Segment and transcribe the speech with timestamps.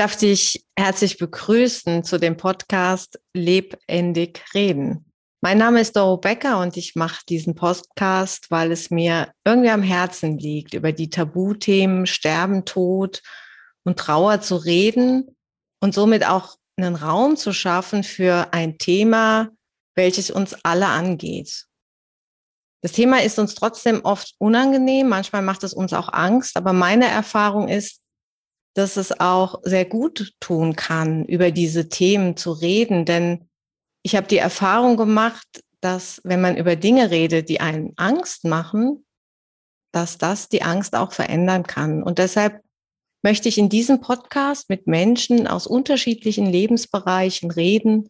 [0.00, 5.04] darf dich herzlich begrüßen zu dem Podcast Lebendig Reden.
[5.42, 9.82] Mein Name ist Doro Becker und ich mache diesen Podcast, weil es mir irgendwie am
[9.82, 13.20] Herzen liegt, über die Tabuthemen Sterben, Tod
[13.84, 15.36] und Trauer zu reden
[15.82, 19.50] und somit auch einen Raum zu schaffen für ein Thema,
[19.96, 21.66] welches uns alle angeht.
[22.80, 27.06] Das Thema ist uns trotzdem oft unangenehm, manchmal macht es uns auch Angst, aber meine
[27.06, 28.00] Erfahrung ist,
[28.74, 33.04] dass es auch sehr gut tun kann, über diese Themen zu reden.
[33.04, 33.48] Denn
[34.02, 35.46] ich habe die Erfahrung gemacht,
[35.80, 39.04] dass wenn man über Dinge redet, die einen Angst machen,
[39.92, 42.02] dass das die Angst auch verändern kann.
[42.02, 42.62] Und deshalb
[43.22, 48.08] möchte ich in diesem Podcast mit Menschen aus unterschiedlichen Lebensbereichen reden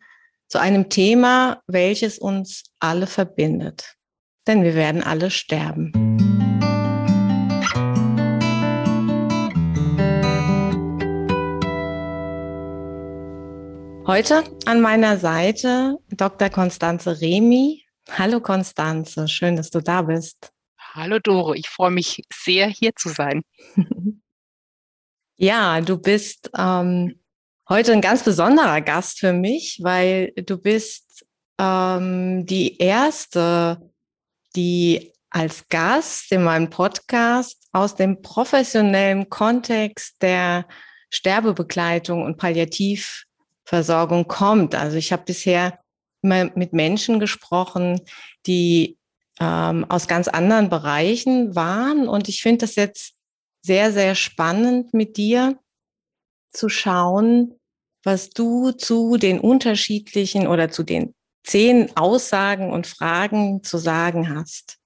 [0.49, 3.97] zu einem Thema, welches uns alle verbindet.
[4.47, 6.10] Denn wir werden alle sterben.
[14.11, 16.51] Heute an meiner Seite Dr.
[16.51, 17.85] Konstanze Remi.
[18.11, 20.51] Hallo Konstanze, schön, dass du da bist.
[20.81, 23.43] Hallo Doro, ich freue mich sehr, hier zu sein.
[25.37, 27.21] ja, du bist ähm,
[27.69, 31.25] heute ein ganz besonderer Gast für mich, weil du bist
[31.61, 33.93] ähm, die erste,
[34.57, 40.67] die als Gast in meinem Podcast aus dem professionellen Kontext der
[41.11, 43.29] Sterbebegleitung und Palliativ
[43.71, 44.75] Versorgung kommt.
[44.75, 45.79] Also ich habe bisher
[46.23, 48.01] immer mit Menschen gesprochen,
[48.45, 48.99] die
[49.39, 52.09] ähm, aus ganz anderen Bereichen waren.
[52.09, 53.15] Und ich finde das jetzt
[53.63, 55.57] sehr, sehr spannend mit dir
[56.53, 57.61] zu schauen,
[58.03, 64.79] was du zu den unterschiedlichen oder zu den zehn Aussagen und Fragen zu sagen hast.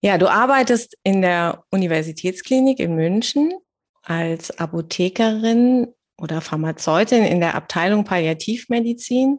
[0.00, 3.52] Ja, du arbeitest in der Universitätsklinik in München
[4.00, 9.38] als Apothekerin oder Pharmazeutin in der Abteilung Palliativmedizin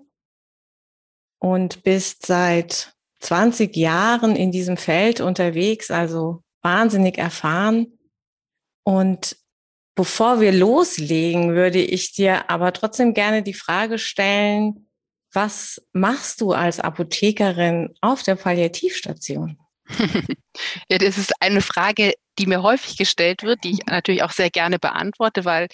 [1.39, 7.97] und bist seit 20 Jahren in diesem Feld unterwegs, also wahnsinnig erfahren.
[8.83, 9.37] Und
[9.95, 14.87] bevor wir loslegen, würde ich dir aber trotzdem gerne die Frage stellen,
[15.33, 19.57] was machst du als Apothekerin auf der Palliativstation?
[20.89, 24.49] ja, das ist eine Frage, die mir häufig gestellt wird, die ich natürlich auch sehr
[24.49, 25.67] gerne beantworte, weil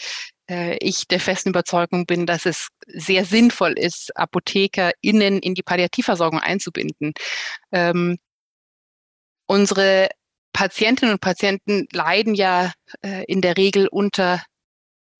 [0.47, 7.13] ich der festen Überzeugung bin, dass es sehr sinnvoll ist, ApothekerInnen in die Palliativversorgung einzubinden.
[7.71, 8.17] Ähm,
[9.45, 10.09] unsere
[10.53, 12.71] Patientinnen und Patienten leiden ja
[13.01, 14.43] äh, in der Regel unter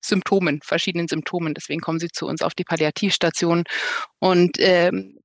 [0.04, 1.54] Symptomen, verschiedenen Symptomen.
[1.54, 3.64] Deswegen kommen sie zu uns auf die Palliativstation.
[4.20, 5.18] Und ähm,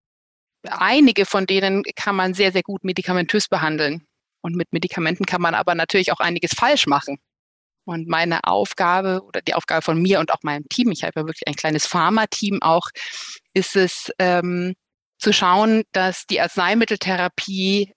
[0.64, 4.08] einige von denen kann man sehr, sehr gut medikamentös behandeln.
[4.42, 7.20] Und mit Medikamenten kann man aber natürlich auch einiges falsch machen.
[7.90, 11.26] Und meine Aufgabe oder die Aufgabe von mir und auch meinem Team, ich habe ja
[11.26, 12.88] wirklich ein kleines Pharma-Team auch,
[13.56, 14.76] ist es ähm,
[15.18, 17.92] zu schauen, dass die Arzneimitteltherapie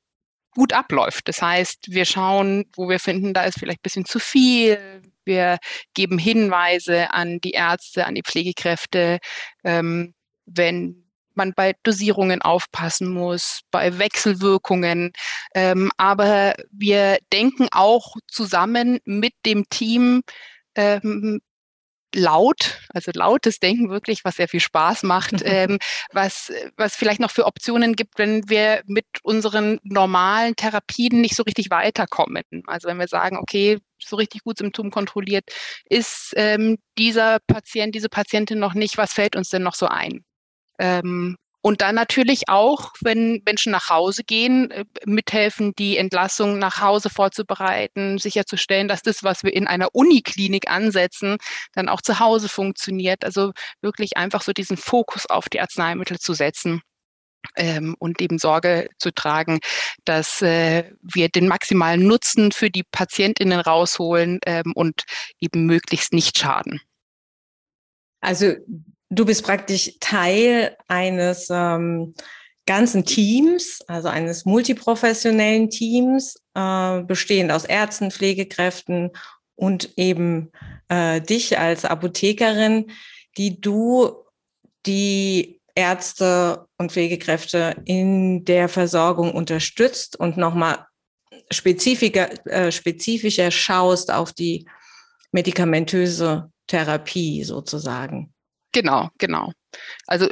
[0.52, 1.28] gut abläuft.
[1.28, 5.02] Das heißt, wir schauen, wo wir finden, da ist vielleicht ein bisschen zu viel.
[5.26, 5.58] Wir
[5.92, 9.18] geben Hinweise an die Ärzte, an die Pflegekräfte,
[9.62, 10.14] ähm,
[10.46, 11.04] wenn
[11.36, 15.12] man bei Dosierungen aufpassen muss, bei Wechselwirkungen.
[15.54, 20.22] Ähm, aber wir denken auch zusammen mit dem Team
[20.74, 21.40] ähm,
[22.14, 25.78] laut, also lautes Denken wirklich, was sehr viel Spaß macht, ähm,
[26.12, 31.42] was, was vielleicht noch für Optionen gibt, wenn wir mit unseren normalen Therapien nicht so
[31.42, 32.44] richtig weiterkommen.
[32.66, 35.44] Also wenn wir sagen, okay, so richtig gut symptomkontrolliert
[35.88, 40.24] ist ähm, dieser Patient, diese Patientin noch nicht, was fällt uns denn noch so ein?
[40.78, 46.80] Ähm, und dann natürlich auch, wenn Menschen nach Hause gehen, äh, mithelfen, die Entlassung nach
[46.80, 51.36] Hause vorzubereiten, sicherzustellen, dass das, was wir in einer Uniklinik ansetzen,
[51.72, 53.24] dann auch zu Hause funktioniert.
[53.24, 56.82] Also wirklich einfach so diesen Fokus auf die Arzneimittel zu setzen.
[57.56, 59.58] Ähm, und eben Sorge zu tragen,
[60.04, 65.02] dass äh, wir den maximalen Nutzen für die PatientInnen rausholen ähm, und
[65.40, 66.80] eben möglichst nicht schaden.
[68.20, 68.54] Also
[69.12, 72.14] du bist praktisch Teil eines ähm,
[72.66, 79.10] ganzen Teams, also eines multiprofessionellen Teams, äh, bestehend aus Ärzten, Pflegekräften
[79.54, 80.50] und eben
[80.88, 82.90] äh, dich als Apothekerin,
[83.36, 84.24] die du
[84.86, 90.86] die Ärzte und Pflegekräfte in der Versorgung unterstützt und nochmal
[91.50, 94.66] spezifischer, äh, spezifischer schaust auf die
[95.32, 98.31] medikamentöse Therapie sozusagen.
[98.72, 99.52] Genau, genau.
[100.06, 100.28] Also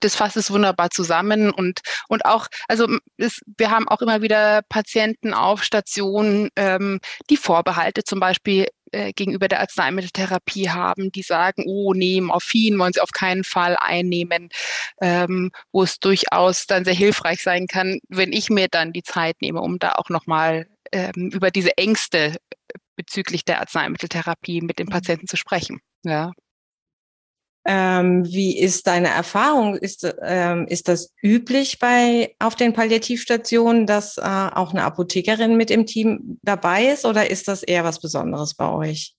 [0.00, 2.88] das fasst es wunderbar zusammen und und auch also
[3.18, 9.12] es, wir haben auch immer wieder Patienten auf Stationen, ähm, die Vorbehalte zum Beispiel äh,
[9.12, 14.48] gegenüber der Arzneimitteltherapie haben, die sagen, oh nee, Morphin wollen sie auf keinen Fall einnehmen,
[15.00, 19.36] ähm, wo es durchaus dann sehr hilfreich sein kann, wenn ich mir dann die Zeit
[19.42, 22.36] nehme, um da auch nochmal ähm, über diese Ängste
[22.96, 24.92] bezüglich der Arzneimitteltherapie mit den mhm.
[24.92, 25.80] Patienten zu sprechen.
[26.04, 26.32] Ja.
[27.66, 29.76] Ähm, wie ist deine Erfahrung?
[29.76, 35.70] Ist, ähm, ist das üblich bei auf den Palliativstationen, dass äh, auch eine Apothekerin mit
[35.70, 39.14] im Team dabei ist oder ist das eher was Besonderes bei euch?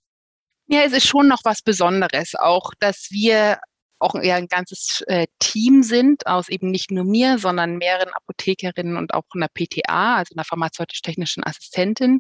[0.68, 3.60] Ja, es ist schon noch was Besonderes, auch dass wir
[4.00, 8.98] auch eher ein ganzes äh, Team sind aus eben nicht nur mir, sondern mehreren Apothekerinnen
[8.98, 12.20] und auch einer PTA, also einer pharmazeutisch-technischen Assistentin.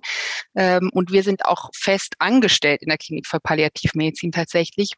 [0.56, 4.94] Ähm, und wir sind auch fest angestellt in der Klinik für Palliativmedizin tatsächlich.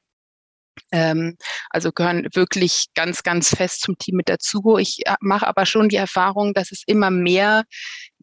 [0.91, 1.37] Ähm,
[1.69, 4.77] also gehören wirklich ganz, ganz fest zum Team mit dazu.
[4.77, 7.63] Ich äh, mache aber schon die Erfahrung, dass es immer mehr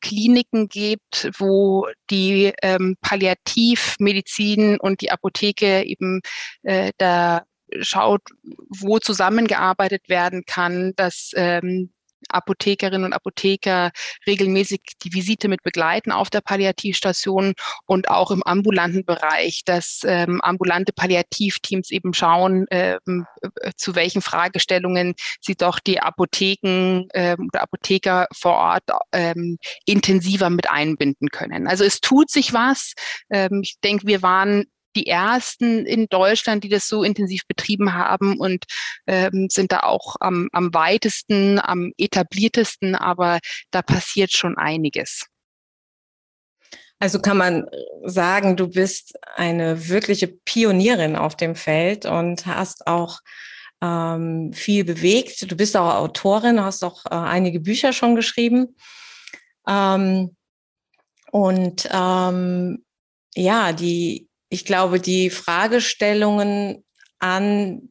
[0.01, 6.21] Kliniken gibt, wo die ähm, Palliativmedizin und die Apotheke eben
[6.63, 7.45] äh, da
[7.81, 8.23] schaut,
[8.69, 11.91] wo zusammengearbeitet werden kann, dass ähm,
[12.29, 13.91] Apothekerinnen und Apotheker
[14.27, 17.55] regelmäßig die Visite mit begleiten auf der Palliativstation
[17.87, 24.23] und auch im ambulanten Bereich, dass ähm, ambulante Palliativteams eben schauen, ähm, äh, zu welchen
[24.23, 31.67] Fragestellungen sie doch die Apotheken ähm, oder Apotheker vor Ort ähm, intensiver mit einbinden können.
[31.67, 32.95] Also es tut sich was.
[33.31, 34.65] Ähm, ich denke, wir waren
[34.97, 38.65] die ersten in Deutschland, die das so intensiv betrieben haben und
[39.07, 43.39] ähm, sind da auch am, am weitesten, am etabliertesten, aber
[43.71, 45.27] da passiert schon einiges.
[46.99, 47.69] Also kann man
[48.05, 53.21] sagen, du bist eine wirkliche Pionierin auf dem Feld und hast auch
[53.83, 55.51] ähm, viel bewegt.
[55.51, 58.77] Du bist auch Autorin, hast auch äh, einige Bücher schon geschrieben.
[59.69, 60.37] Ähm,
[61.31, 62.85] und ähm,
[63.35, 66.85] ja, die ich glaube, die Fragestellungen
[67.19, 67.89] an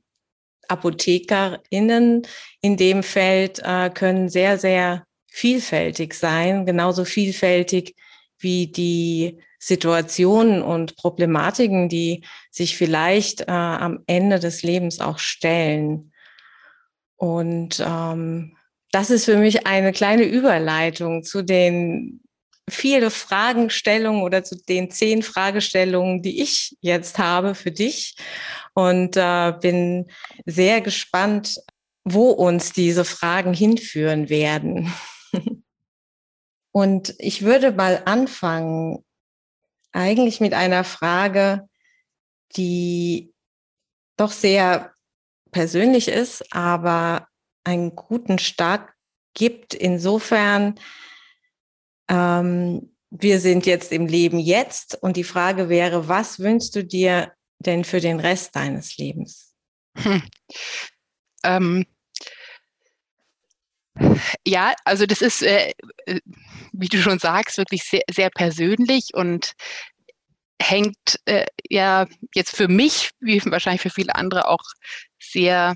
[0.69, 2.25] ApothekerInnen
[2.62, 7.95] in dem Feld äh, können sehr, sehr vielfältig sein, genauso vielfältig
[8.39, 16.13] wie die Situationen und Problematiken, die sich vielleicht äh, am Ende des Lebens auch stellen.
[17.18, 18.56] Und ähm,
[18.92, 22.22] das ist für mich eine kleine Überleitung zu den
[22.69, 28.15] viele Fragestellungen oder zu den zehn Fragestellungen, die ich jetzt habe für dich.
[28.74, 30.10] Und äh, bin
[30.45, 31.60] sehr gespannt,
[32.04, 34.94] wo uns diese Fragen hinführen werden.
[36.71, 39.06] Und ich würde mal anfangen,
[39.92, 41.69] eigentlich mit einer Frage,
[42.56, 43.31] die
[44.18, 44.92] doch sehr
[45.51, 47.27] persönlich ist, aber
[47.63, 48.89] einen guten Start
[49.36, 50.75] gibt, insofern,
[52.13, 57.33] ähm, wir sind jetzt im Leben jetzt und die Frage wäre, was wünschst du dir
[57.60, 59.56] denn für den Rest deines Lebens?
[59.98, 60.24] Hm.
[61.44, 61.86] Ähm,
[64.45, 65.74] ja, also das ist, äh,
[66.06, 66.19] äh,
[66.71, 69.54] wie du schon sagst, wirklich sehr, sehr persönlich und
[70.62, 74.63] hängt äh, ja jetzt für mich, wie wahrscheinlich für viele andere auch
[75.19, 75.75] sehr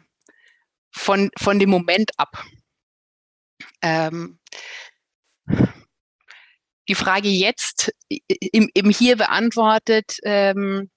[0.91, 2.43] von, von dem Moment ab.
[3.81, 4.39] Ähm,
[6.87, 10.89] die Frage jetzt im, im Hier beantwortet, ähm,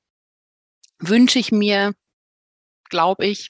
[0.98, 1.94] wünsche ich mir,
[2.88, 3.48] glaube ich,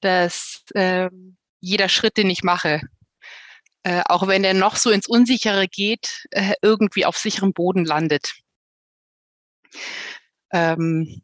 [0.00, 1.10] dass äh,
[1.60, 2.80] jeder Schritt, den ich mache,
[3.82, 8.34] äh, auch wenn der noch so ins Unsichere geht, äh, irgendwie auf sicherem Boden landet.
[10.52, 11.22] Ähm,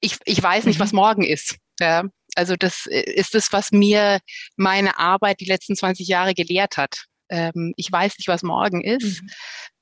[0.00, 0.82] ich, ich weiß nicht, mhm.
[0.82, 1.56] was morgen ist.
[1.78, 2.04] Ja?
[2.34, 4.20] Also das äh, ist das, was mir
[4.56, 9.22] meine Arbeit die letzten 20 Jahre gelehrt hat ähm, ich weiß nicht, was morgen ist.
[9.22, 9.30] Mhm.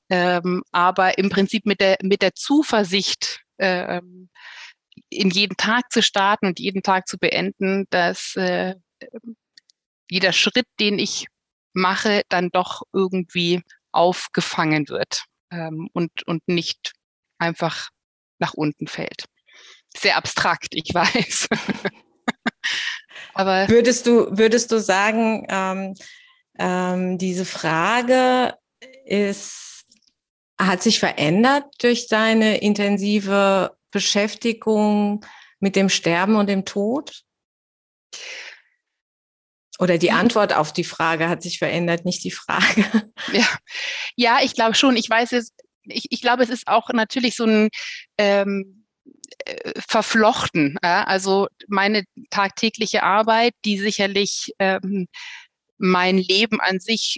[0.09, 4.29] Ähm, aber im Prinzip mit der, mit der Zuversicht, ähm,
[5.09, 8.75] in jeden Tag zu starten und jeden Tag zu beenden, dass äh,
[10.09, 11.27] jeder Schritt, den ich
[11.73, 16.93] mache, dann doch irgendwie aufgefangen wird ähm, und, und nicht
[17.37, 17.89] einfach
[18.39, 19.25] nach unten fällt.
[19.95, 21.47] Sehr abstrakt, ich weiß.
[23.33, 25.95] Aber würdest du, würdest du sagen, ähm,
[26.57, 28.55] ähm, diese Frage
[29.05, 29.85] ist,
[30.59, 35.25] hat sich verändert durch deine intensive Beschäftigung
[35.59, 37.23] mit dem Sterben und dem Tod?
[39.79, 42.85] Oder die Antwort auf die Frage hat sich verändert, nicht die Frage.
[43.33, 43.47] Ja,
[44.15, 44.95] ja ich glaube schon.
[44.95, 45.53] Ich weiß es,
[45.83, 47.69] ich, ich glaube, es ist auch natürlich so ein
[48.17, 48.85] ähm,
[49.45, 50.77] äh, verflochten.
[50.83, 51.03] Ja?
[51.05, 55.07] Also meine tagtägliche Arbeit, die sicherlich ähm,
[55.81, 57.17] mein Leben an sich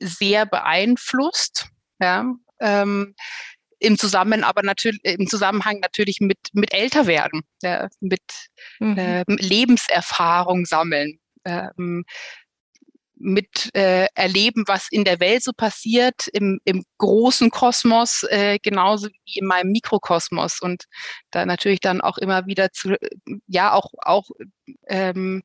[0.00, 1.68] sehr beeinflusst.
[2.00, 2.26] Ja,
[2.60, 3.14] ähm,
[3.78, 8.22] im, Zusammen aber natürlich, im Zusammenhang natürlich mit, mit Älterwerden, ja, mit
[8.78, 8.96] mhm.
[8.98, 11.18] ähm, Lebenserfahrung sammeln.
[11.44, 12.04] Ähm,
[13.16, 19.08] mit äh, erleben, was in der Welt so passiert, im, im großen Kosmos, äh, genauso
[19.08, 20.60] wie in meinem Mikrokosmos.
[20.60, 20.84] Und
[21.30, 22.96] da natürlich dann auch immer wieder zu,
[23.46, 24.28] ja, auch, auch
[24.88, 25.42] ähm,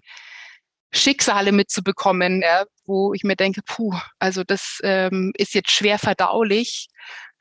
[0.92, 6.88] Schicksale mitzubekommen, ja, wo ich mir denke, puh, also das ähm, ist jetzt schwer verdaulich,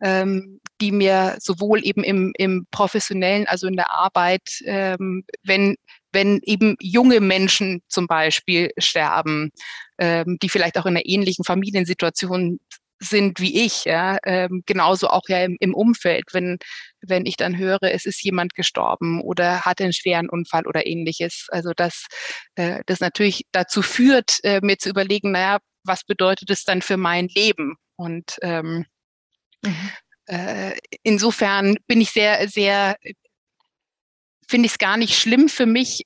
[0.01, 5.77] ähm, die mir sowohl eben im, im professionellen, also in der Arbeit, ähm, wenn,
[6.13, 9.51] wenn eben junge Menschen zum Beispiel sterben,
[9.99, 12.61] ähm, die vielleicht auch in einer ähnlichen Familiensituation
[13.01, 16.59] sind wie ich, ja, ähm, genauso auch ja im, im Umfeld, wenn,
[17.01, 21.47] wenn ich dann höre, es ist jemand gestorben oder hatte einen schweren Unfall oder ähnliches.
[21.49, 22.07] Also dass
[22.57, 26.97] äh, das natürlich dazu führt, äh, mir zu überlegen, naja, was bedeutet es dann für
[26.97, 27.77] mein Leben?
[27.97, 28.87] Und ähm,
[29.65, 29.91] mhm.
[30.27, 32.97] äh, insofern bin ich sehr, sehr,
[34.49, 36.05] finde ich es gar nicht schlimm für mich,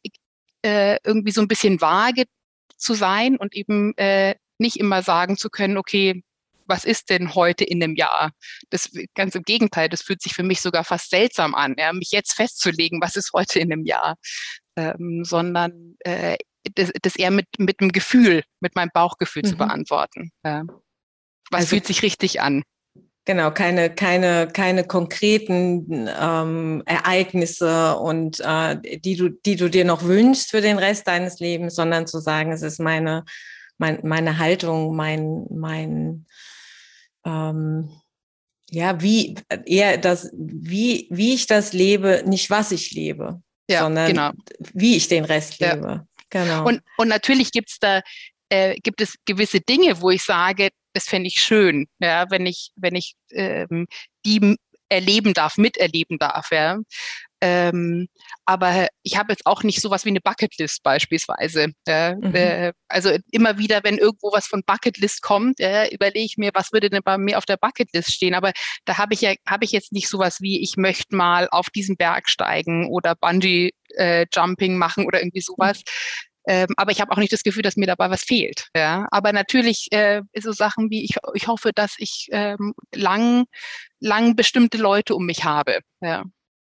[0.64, 2.24] äh, irgendwie so ein bisschen vage
[2.76, 6.22] zu sein und eben äh, nicht immer sagen zu können, okay,
[6.72, 8.32] was ist denn heute in einem Jahr?
[8.70, 12.12] Das ganz im Gegenteil, das fühlt sich für mich sogar fast seltsam an, ja, mich
[12.12, 14.16] jetzt festzulegen, was ist heute in einem Jahr,
[14.76, 16.38] ähm, sondern äh,
[16.74, 19.48] das, das eher mit, mit dem Gefühl, mit meinem Bauchgefühl mhm.
[19.48, 20.30] zu beantworten.
[20.44, 20.62] Ja.
[21.50, 22.62] Was also, fühlt sich richtig an?
[23.26, 30.04] Genau, keine, keine, keine konkreten ähm, Ereignisse und äh, die du, die du dir noch
[30.04, 33.24] wünschst für den Rest deines Lebens, sondern zu sagen, es ist meine,
[33.76, 36.26] mein, meine Haltung, mein, mein
[37.24, 37.90] ähm,
[38.70, 39.34] ja, wie
[39.66, 44.30] eher das, wie, wie ich das lebe, nicht was ich lebe, ja, sondern genau.
[44.72, 45.86] wie ich den Rest lebe.
[45.86, 46.06] Ja.
[46.30, 46.66] Genau.
[46.66, 48.00] Und, und natürlich gibt's da,
[48.48, 52.70] äh, gibt es gewisse Dinge, wo ich sage, das fände ich schön, ja, wenn ich,
[52.76, 53.86] wenn ich ähm,
[54.24, 54.56] die
[54.88, 56.78] erleben darf, miterleben darf, ja.
[57.44, 58.06] Ähm,
[58.44, 61.72] aber ich habe jetzt auch nicht sowas wie eine Bucketlist beispielsweise.
[61.88, 62.34] Äh, mhm.
[62.36, 66.72] äh, also immer wieder, wenn irgendwo was von Bucketlist kommt, äh, überlege ich mir, was
[66.72, 68.34] würde denn bei mir auf der Bucketlist stehen.
[68.34, 68.52] Aber
[68.84, 71.96] da habe ich ja, habe ich jetzt nicht sowas wie, ich möchte mal auf diesen
[71.96, 75.78] Berg steigen oder Bungee äh, Jumping machen oder irgendwie sowas.
[75.78, 76.22] Mhm.
[76.46, 78.68] Ähm, aber ich habe auch nicht das Gefühl, dass mir dabei was fehlt.
[78.76, 79.08] Ja?
[79.10, 83.46] Aber natürlich äh, so Sachen wie, ich, ich hoffe, dass ich ähm, lang,
[83.98, 85.80] lang bestimmte Leute um mich habe.
[86.00, 86.24] Ja?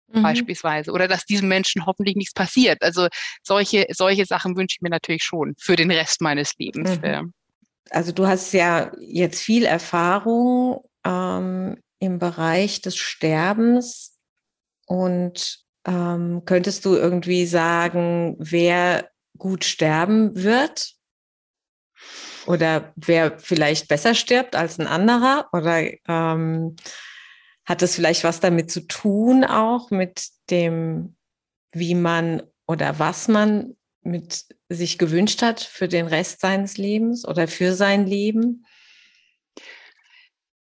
[0.09, 0.23] Mhm.
[0.23, 0.93] Beispielsweise.
[0.93, 2.83] Oder dass diesem Menschen hoffentlich nichts passiert.
[2.83, 3.09] Also
[3.43, 7.01] solche, solche Sachen wünsche ich mir natürlich schon für den Rest meines Lebens.
[7.01, 7.33] Mhm.
[7.91, 14.19] Also du hast ja jetzt viel Erfahrung ähm, im Bereich des Sterbens
[14.87, 19.09] und ähm, könntest du irgendwie sagen, wer
[19.39, 20.95] gut sterben wird?
[22.47, 25.49] Oder wer vielleicht besser stirbt als ein anderer?
[25.53, 26.77] Oder ähm,
[27.67, 31.17] hat es vielleicht was damit zu tun, auch mit dem,
[31.73, 37.49] wie man oder was man mit sich gewünscht hat für den Rest seines Lebens oder
[37.49, 38.65] für sein Leben?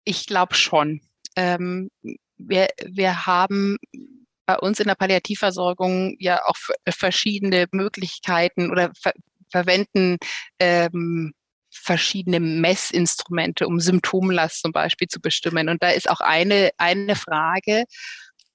[0.05, 1.03] Ich glaube schon.
[1.37, 1.91] Ähm,
[2.39, 3.77] wir, wir haben
[4.47, 6.57] bei uns in der Palliativversorgung ja auch
[6.89, 9.13] verschiedene Möglichkeiten oder ver
[9.51, 10.19] verwenden
[10.59, 11.33] ähm,
[11.89, 15.71] verschiedene Messinstrumente, um Symptomlast zum Beispiel zu bestimmen.
[15.71, 17.85] Und da ist auch eine, eine Frage,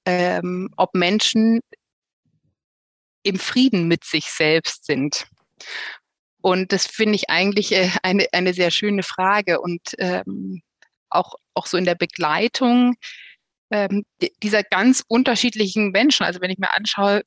[0.05, 1.61] ähm, ob Menschen
[3.23, 5.25] im Frieden mit sich selbst sind.
[6.41, 9.59] Und das finde ich eigentlich äh, eine, eine sehr schöne Frage.
[9.59, 10.61] Und ähm,
[11.09, 12.93] auch, auch so in der Begleitung
[13.71, 14.05] ähm,
[14.43, 16.23] dieser ganz unterschiedlichen Menschen.
[16.23, 17.23] Also wenn ich mir anschaue,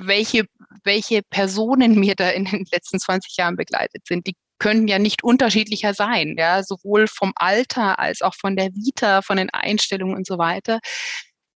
[0.00, 0.44] welche,
[0.84, 5.24] welche Personen mir da in den letzten 20 Jahren begleitet sind, die können ja nicht
[5.24, 10.26] unterschiedlicher sein, ja, sowohl vom Alter als auch von der Vita, von den Einstellungen und
[10.26, 10.80] so weiter.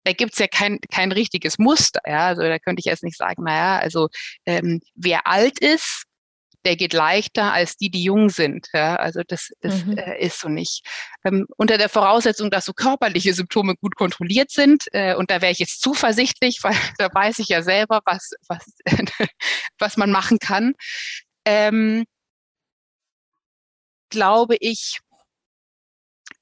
[0.03, 2.27] Da gibt's ja kein, kein richtiges Muster, ja.
[2.27, 4.09] Also da könnte ich jetzt nicht sagen, naja, also
[4.45, 6.05] ähm, wer alt ist,
[6.65, 8.67] der geht leichter als die, die jung sind.
[8.73, 9.97] Ja, also das, das mhm.
[9.97, 10.85] äh, ist so nicht.
[11.23, 15.51] Ähm, unter der Voraussetzung, dass so körperliche Symptome gut kontrolliert sind, äh, und da wäre
[15.51, 18.65] ich jetzt zuversichtlich, weil da weiß ich ja selber, was, was,
[19.79, 20.73] was man machen kann,
[21.45, 22.05] ähm,
[24.09, 24.99] glaube ich,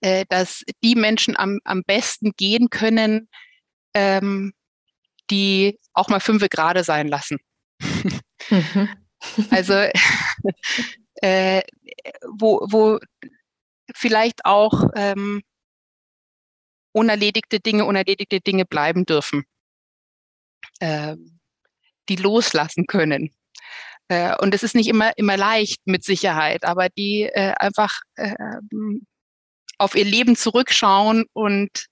[0.01, 3.29] äh, dass die Menschen am, am besten gehen können,
[3.93, 4.53] ähm,
[5.29, 7.37] die auch mal fünf gerade sein lassen.
[8.49, 8.89] Mhm.
[9.49, 9.73] Also
[11.15, 11.61] äh,
[12.37, 12.99] wo, wo
[13.95, 15.41] vielleicht auch ähm,
[16.91, 19.45] unerledigte Dinge, unerledigte Dinge bleiben dürfen,
[20.79, 21.15] äh,
[22.09, 23.33] die loslassen können.
[24.13, 28.35] Äh, und es ist nicht immer, immer leicht mit Sicherheit, aber die äh, einfach äh,
[29.79, 31.87] auf ihr Leben zurückschauen und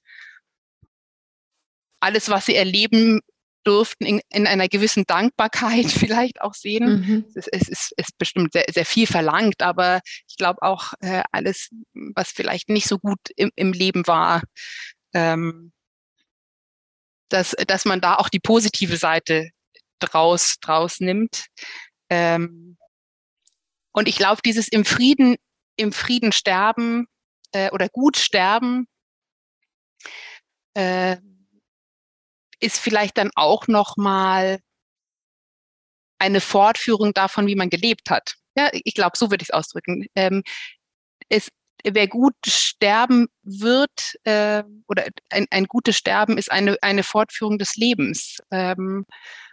[1.99, 3.21] alles, was sie erleben
[3.63, 6.99] durften, in, in einer gewissen Dankbarkeit vielleicht auch sehen.
[6.99, 7.25] Mhm.
[7.33, 11.69] Es, es ist, ist, bestimmt sehr, sehr viel verlangt, aber ich glaube auch äh, alles,
[11.93, 14.43] was vielleicht nicht so gut im, im Leben war,
[15.13, 15.71] ähm,
[17.29, 19.49] dass, dass man da auch die positive Seite
[19.99, 21.45] draus, draus nimmt.
[22.11, 22.77] Ähm,
[23.93, 25.37] und ich glaube, dieses im Frieden,
[25.77, 27.07] im Frieden sterben
[27.53, 28.87] äh, oder gut sterben,
[30.73, 31.17] äh,
[32.59, 34.59] ist vielleicht dann auch noch mal
[36.19, 38.35] eine Fortführung davon, wie man gelebt hat.
[38.55, 40.05] Ja, ich glaube, so würde ich es ausdrücken.
[40.15, 40.43] Ähm,
[41.29, 41.49] es,
[41.83, 47.77] wer gut sterben wird äh, oder ein, ein gutes Sterben ist eine, eine Fortführung des
[47.77, 48.37] Lebens.
[48.51, 49.50] Ähm, äh,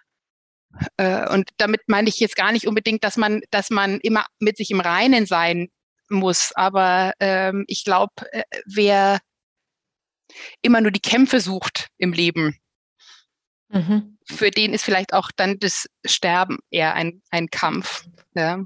[1.34, 4.70] und damit meine ich jetzt gar nicht unbedingt, dass man, dass man immer mit sich
[4.70, 5.68] im Reinen sein
[6.08, 6.52] muss.
[6.54, 9.20] Aber ähm, ich glaube, äh, wer
[10.62, 12.58] immer nur die Kämpfe sucht im Leben,
[13.68, 14.18] mhm.
[14.24, 18.04] für den ist vielleicht auch dann das Sterben eher ein, ein Kampf.
[18.34, 18.64] Ja.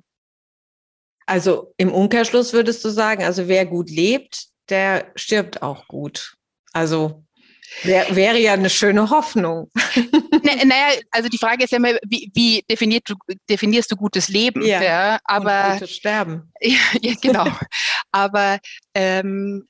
[1.26, 6.36] Also im Umkehrschluss würdest du sagen, also wer gut lebt, der stirbt auch gut.
[6.72, 7.24] Also
[7.82, 9.70] Wär, wäre ja eine schöne Hoffnung.
[10.42, 13.14] naja, also die Frage ist ja immer, wie, wie definiert du,
[13.48, 14.64] definierst du gutes Leben?
[14.64, 16.52] Ja, ja aber gutes Sterben.
[16.60, 17.46] Ja, ja genau.
[18.12, 18.58] aber
[18.94, 19.68] ähm,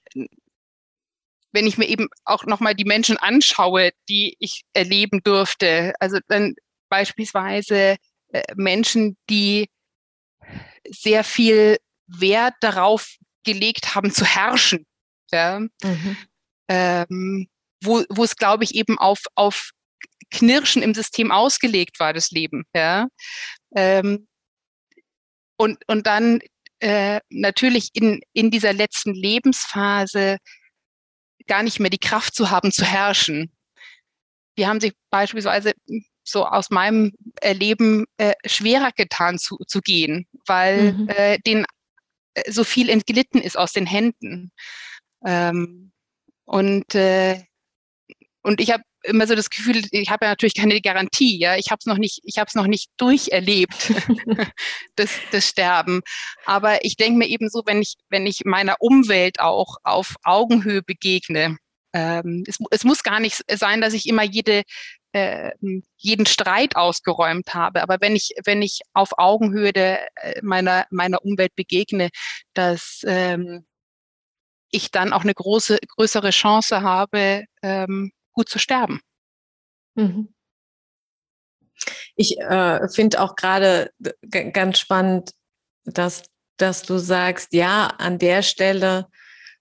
[1.53, 6.55] wenn ich mir eben auch nochmal die Menschen anschaue, die ich erleben durfte, also dann
[6.89, 7.97] beispielsweise
[8.33, 9.69] äh, Menschen, die
[10.89, 14.87] sehr viel Wert darauf gelegt haben, zu herrschen.
[15.31, 15.61] Ja?
[15.61, 16.17] Mhm.
[16.69, 17.49] Ähm,
[17.83, 19.71] wo, wo es, glaube ich, eben auf, auf
[20.31, 22.65] Knirschen im System ausgelegt war, das Leben.
[22.75, 23.09] Ja?
[23.75, 24.27] Ähm,
[25.57, 26.41] und, und dann
[26.81, 30.39] äh, natürlich in, in dieser letzten Lebensphase
[31.47, 33.53] gar nicht mehr die Kraft zu haben, zu herrschen.
[34.59, 35.73] Die haben sich beispielsweise
[36.25, 41.09] so aus meinem Erleben äh, schwerer getan zu, zu gehen, weil mhm.
[41.09, 41.65] äh, denen
[42.35, 44.53] äh, so viel entglitten ist aus den Händen.
[45.25, 45.93] Ähm,
[46.45, 47.45] und äh,
[48.43, 51.71] und ich habe immer so das Gefühl, ich habe ja natürlich keine Garantie, ja, ich
[51.71, 53.93] habe es noch nicht, ich habe es noch nicht durcherlebt,
[54.97, 56.03] das, das Sterben.
[56.45, 60.83] Aber ich denke mir eben so, wenn ich, wenn ich meiner Umwelt auch auf Augenhöhe
[60.83, 61.57] begegne,
[61.93, 64.63] ähm, es, es muss gar nicht sein, dass ich immer jede
[65.13, 65.53] äh,
[65.97, 67.83] jeden Streit ausgeräumt habe.
[67.83, 72.09] Aber wenn ich, wenn ich auf Augenhöhe der, äh, meiner, meiner Umwelt begegne,
[72.55, 73.67] dass ähm,
[74.71, 79.01] ich dann auch eine große, größere Chance habe, ähm, gut zu sterben.
[79.95, 80.33] Mhm.
[82.15, 83.91] Ich äh, finde auch gerade
[84.31, 85.33] ganz spannend,
[85.85, 86.23] dass,
[86.57, 89.09] dass du sagst, ja, an der Stelle,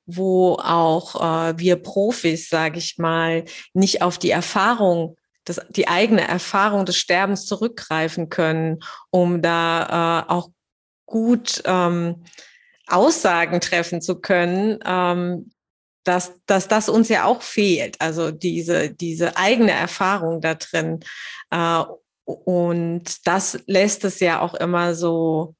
[0.05, 6.27] wo auch äh, wir Profis, sage ich mal, nicht auf die Erfahrung, das, die eigene
[6.27, 8.79] Erfahrung des Sterbens zurückgreifen können,
[9.09, 10.49] um da äh, auch
[11.05, 12.23] gut ähm,
[12.87, 15.51] Aussagen treffen zu können, ähm,
[16.03, 21.01] dass, dass das uns ja auch fehlt, also diese, diese eigene Erfahrung da drin.
[21.51, 21.83] Äh,
[22.25, 25.55] und das lässt es ja auch immer so,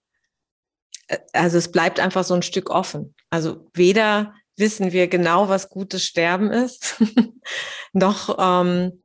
[1.08, 3.15] äh, also es bleibt einfach so ein Stück offen.
[3.30, 7.01] Also weder wissen wir genau, was gutes Sterben ist,
[7.93, 9.04] noch ähm,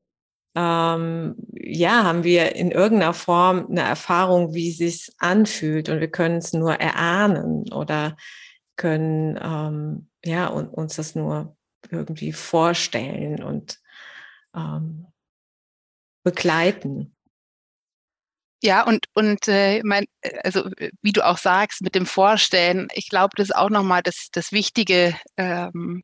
[0.55, 6.11] ähm, ja, haben wir in irgendeiner Form eine Erfahrung, wie es sich anfühlt und wir
[6.11, 8.17] können es nur erahnen oder
[8.77, 11.57] können ähm, ja, und uns das nur
[11.91, 13.81] irgendwie vorstellen und
[14.55, 15.07] ähm,
[16.25, 17.17] begleiten.
[18.63, 20.69] Ja, und, und äh, mein, äh, also
[21.03, 24.51] wie du auch sagst, mit dem Vorstellen, ich glaube, das ist auch nochmal das, das
[24.51, 26.03] Wichtige, ähm,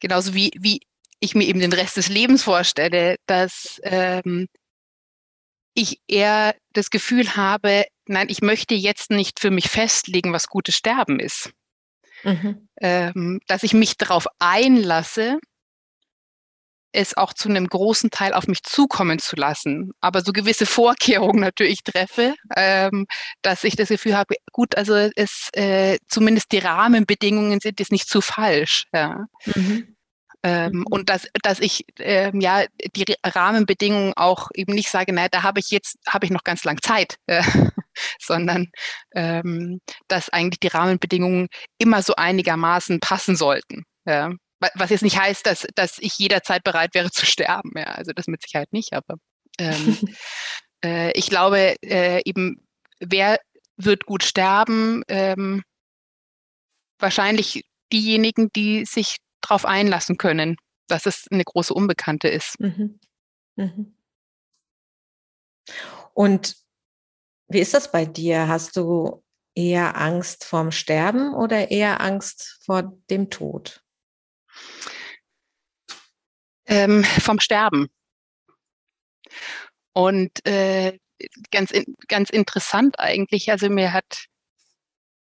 [0.00, 0.80] genauso wie, wie
[1.20, 4.48] ich mir eben den Rest des Lebens vorstelle, dass ähm,
[5.74, 10.76] ich eher das Gefühl habe, nein, ich möchte jetzt nicht für mich festlegen, was gutes
[10.76, 11.52] Sterben ist.
[12.22, 12.68] Mhm.
[12.80, 15.38] Ähm, dass ich mich darauf einlasse,
[16.92, 21.40] es auch zu einem großen Teil auf mich zukommen zu lassen, aber so gewisse Vorkehrungen
[21.40, 23.06] natürlich treffe, ähm,
[23.40, 28.08] dass ich das Gefühl habe, gut, also es äh, zumindest die Rahmenbedingungen sind jetzt nicht
[28.08, 28.84] zu falsch.
[28.92, 29.26] Ja.
[29.46, 29.96] Mhm.
[30.44, 30.86] Ähm, mhm.
[30.90, 32.64] Und dass, dass ich ähm, ja
[32.96, 36.64] die Rahmenbedingungen auch eben nicht sage, naja, da habe ich jetzt, habe ich noch ganz
[36.64, 37.42] lang Zeit, äh,
[38.20, 38.70] sondern
[39.14, 43.84] ähm, dass eigentlich die Rahmenbedingungen immer so einigermaßen passen sollten.
[44.06, 44.32] Ja.
[44.74, 47.72] Was jetzt nicht heißt, dass, dass ich jederzeit bereit wäre zu sterben.
[47.76, 47.84] Ja.
[47.84, 49.16] Also das mit Sicherheit nicht, aber
[49.58, 49.98] ähm,
[50.84, 52.64] äh, ich glaube äh, eben,
[53.00, 53.38] wer
[53.76, 55.02] wird gut sterben?
[55.08, 55.62] Ähm,
[56.98, 60.56] wahrscheinlich diejenigen, die sich darauf einlassen können,
[60.88, 62.58] dass es eine große Unbekannte ist.
[62.60, 63.00] Mhm.
[63.56, 63.94] Mhm.
[66.14, 66.56] Und
[67.52, 68.48] wie ist das bei dir?
[68.48, 69.22] Hast du
[69.54, 73.82] eher Angst vorm Sterben oder eher Angst vor dem Tod?
[76.66, 77.88] Ähm, vom Sterben.
[79.92, 80.98] Und äh,
[81.50, 84.26] ganz, in, ganz interessant eigentlich, also mir hat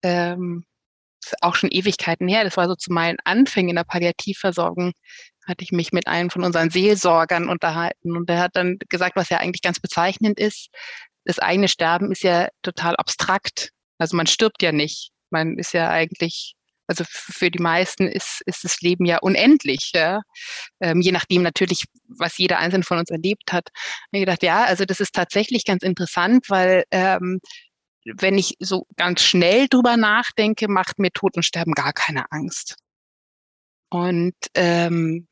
[0.02, 0.64] ähm,
[1.40, 4.92] auch schon Ewigkeiten her, das war so zu meinen Anfängen in der Palliativversorgung,
[5.46, 9.28] hatte ich mich mit einem von unseren Seelsorgern unterhalten und der hat dann gesagt, was
[9.28, 10.68] ja eigentlich ganz bezeichnend ist,
[11.30, 13.70] das eigene Sterben ist ja total abstrakt.
[13.98, 15.10] Also man stirbt ja nicht.
[15.30, 16.54] Man ist ja eigentlich,
[16.88, 20.22] also für die meisten ist, ist das Leben ja unendlich, ja.
[20.80, 23.68] Ähm, je nachdem natürlich, was jeder einzelne von uns erlebt hat.
[24.10, 27.40] Und ich gedacht, ja, also das ist tatsächlich ganz interessant, weil ähm,
[28.04, 32.74] wenn ich so ganz schnell drüber nachdenke, macht mir Tod und Sterben gar keine Angst.
[33.90, 35.28] Und ähm,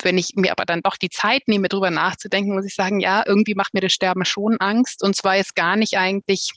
[0.00, 3.22] wenn ich mir aber dann doch die Zeit nehme, drüber nachzudenken, muss ich sagen, ja,
[3.26, 5.02] irgendwie macht mir das Sterben schon Angst.
[5.02, 6.52] Und zwar ist gar nicht eigentlich,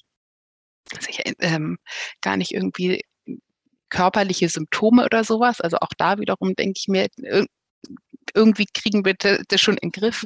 [1.08, 1.78] ich, ähm,
[2.22, 3.04] gar nicht irgendwie
[3.90, 5.62] körperliche Symptome oder sowas.
[5.62, 7.08] Also auch da wiederum denke ich mir,
[8.34, 10.26] irgendwie kriegen wir das schon in den Griff.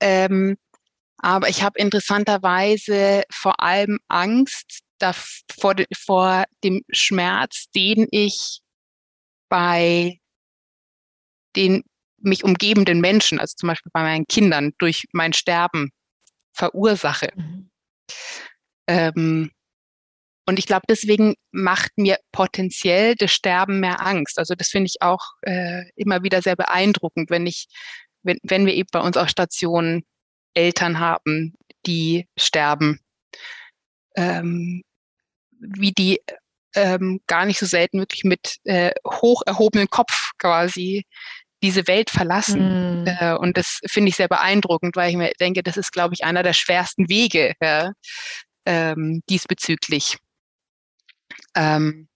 [0.00, 0.56] Ähm,
[1.18, 8.60] aber ich habe interessanterweise vor allem Angst da, vor, vor dem Schmerz, den ich
[9.48, 10.18] bei
[11.56, 11.82] den
[12.20, 15.90] mich umgebenden Menschen, also zum Beispiel bei meinen Kindern, durch mein Sterben
[16.52, 17.30] verursache.
[17.34, 17.70] Mhm.
[18.86, 19.50] Ähm,
[20.46, 24.38] und ich glaube, deswegen macht mir potenziell das Sterben mehr Angst.
[24.38, 27.68] Also das finde ich auch äh, immer wieder sehr beeindruckend, wenn ich,
[28.22, 30.04] wenn, wenn wir eben bei uns auf Stationen
[30.54, 31.54] Eltern haben,
[31.86, 33.00] die sterben,
[34.16, 34.82] ähm,
[35.60, 36.20] wie die
[36.74, 41.04] ähm, gar nicht so selten wirklich mit äh, hoch erhobenem Kopf quasi
[41.62, 43.04] diese Welt verlassen.
[43.04, 43.36] Mm.
[43.38, 46.42] Und das finde ich sehr beeindruckend, weil ich mir denke, das ist, glaube ich, einer
[46.42, 47.92] der schwersten Wege ja,
[48.66, 50.18] ähm, diesbezüglich.
[51.54, 52.08] Ähm,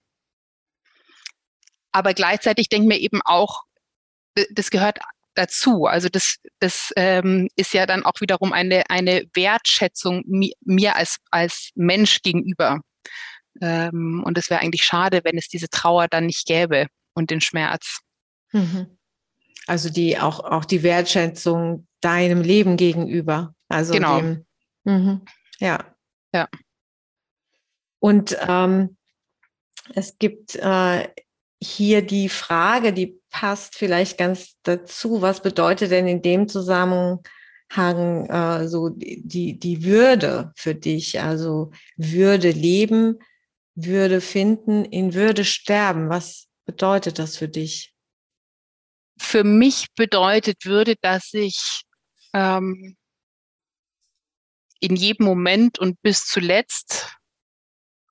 [1.92, 3.62] aber gleichzeitig denke ich mir eben auch,
[4.50, 4.98] das gehört
[5.35, 5.87] dazu.
[5.87, 11.18] Also das, das ähm, ist ja dann auch wiederum eine, eine Wertschätzung mi mir als,
[11.30, 12.80] als Mensch gegenüber.
[13.61, 17.40] Ähm, und es wäre eigentlich schade, wenn es diese Trauer dann nicht gäbe und den
[17.40, 18.00] Schmerz.
[18.52, 18.98] Mhm.
[19.67, 23.55] Also die auch, auch die Wertschätzung deinem Leben gegenüber.
[23.69, 24.21] Also genau.
[24.21, 24.45] Dem,
[24.85, 25.23] mhm,
[25.59, 25.85] ja.
[26.33, 26.49] Ja.
[28.01, 28.97] Und ähm,
[29.95, 31.09] es gibt äh,
[31.62, 35.23] hier die Frage, die passt vielleicht ganz dazu.
[35.23, 37.21] Was bedeutet denn in dem Zusammenhang
[37.75, 41.21] äh, so die, die Würde für dich?
[41.21, 43.21] Also Würde leben,
[43.75, 46.11] Würde finden, in Würde sterben.
[46.11, 47.93] Was bedeutet das für dich?
[49.18, 51.83] Für mich bedeutet würde, dass ich
[52.33, 52.96] ähm,
[54.81, 57.16] in jedem Moment und bis zuletzt,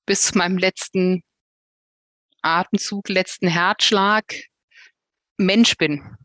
[0.05, 1.23] bis zu meinem letzten
[2.41, 4.25] Atemzug, letzten Herzschlag
[5.37, 6.17] Mensch bin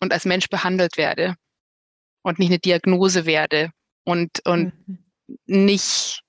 [0.00, 1.36] und als Mensch behandelt werde
[2.22, 3.70] und nicht eine Diagnose werde
[4.04, 5.04] und, und mhm.
[5.46, 6.22] nicht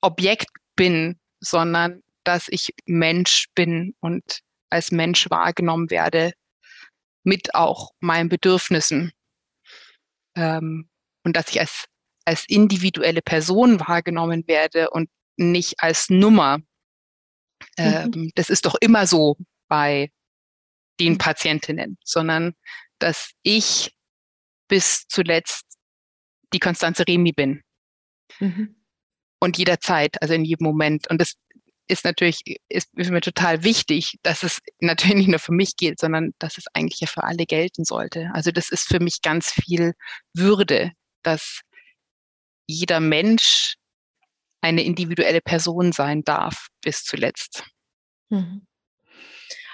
[0.00, 4.40] Objekt bin, sondern dass ich Mensch bin und
[4.70, 6.32] als Mensch wahrgenommen werde,
[7.24, 9.12] mit auch meinen Bedürfnissen.
[10.36, 10.88] Ähm,
[11.24, 11.86] und dass ich als,
[12.24, 16.60] als individuelle Person wahrgenommen werde und nicht als Nummer.
[17.76, 18.30] Ähm, mhm.
[18.34, 19.36] Das ist doch immer so
[19.68, 20.12] bei
[21.00, 21.18] den mhm.
[21.18, 22.54] Patientinnen, sondern
[22.98, 23.94] dass ich
[24.68, 25.64] bis zuletzt
[26.52, 27.62] die Konstanze Remi bin.
[28.38, 28.76] Mhm.
[29.40, 31.08] Und jederzeit, also in jedem Moment.
[31.10, 31.34] Und das
[31.86, 36.32] ist natürlich, ist, mir total wichtig, dass es natürlich nicht nur für mich gilt, sondern
[36.38, 38.30] dass es eigentlich ja für alle gelten sollte.
[38.32, 39.94] Also das ist für mich ganz viel
[40.32, 40.92] Würde,
[41.22, 41.60] dass
[42.66, 43.74] jeder Mensch
[44.62, 47.64] eine individuelle Person sein darf bis zuletzt.
[48.30, 48.66] Mhm.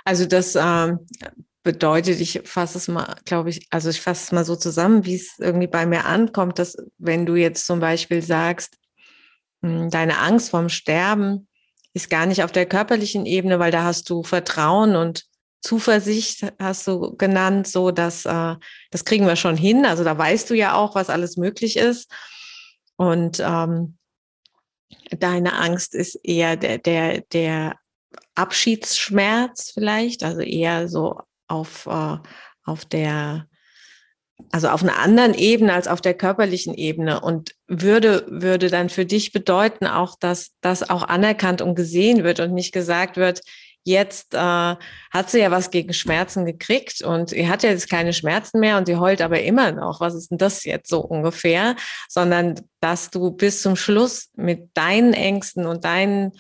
[0.05, 1.07] Also das ähm,
[1.63, 5.15] bedeutet, ich fasse es mal, glaube ich, also ich fasse es mal so zusammen, wie
[5.15, 8.77] es irgendwie bei mir ankommt, dass wenn du jetzt zum Beispiel sagst,
[9.63, 11.49] hm, deine Angst vorm Sterben
[11.93, 15.27] ist gar nicht auf der körperlichen Ebene, weil da hast du Vertrauen und
[15.63, 18.57] Zuversicht, hast du genannt, so dass äh,
[18.91, 19.85] das kriegen wir schon hin.
[19.85, 22.11] Also da weißt du ja auch, was alles möglich ist.
[22.97, 23.99] Und ähm,
[25.11, 27.77] deine Angst ist eher der, der, der
[28.35, 32.17] Abschiedsschmerz vielleicht, also eher so auf, äh,
[32.65, 33.47] auf der
[34.53, 39.07] also auf einer anderen Ebene als auf der körperlichen Ebene und würde, würde dann für
[39.07, 43.43] dich bedeuten auch, dass das auch anerkannt und gesehen wird und nicht gesagt wird,
[43.85, 48.61] jetzt äh, hat sie ja was gegen Schmerzen gekriegt und sie hat jetzt keine Schmerzen
[48.61, 50.01] mehr und sie heult aber immer noch.
[50.01, 51.77] Was ist denn das jetzt so ungefähr?
[52.09, 56.33] Sondern dass du bis zum Schluss mit deinen Ängsten und deinen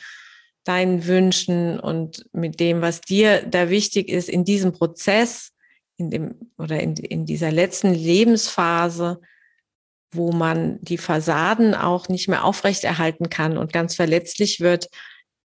[0.65, 5.53] deinen Wünschen und mit dem, was dir da wichtig ist, in diesem Prozess,
[6.01, 9.21] in dem oder in, in dieser letzten Lebensphase,
[10.11, 14.89] wo man die Fassaden auch nicht mehr aufrechterhalten kann und ganz verletzlich wird,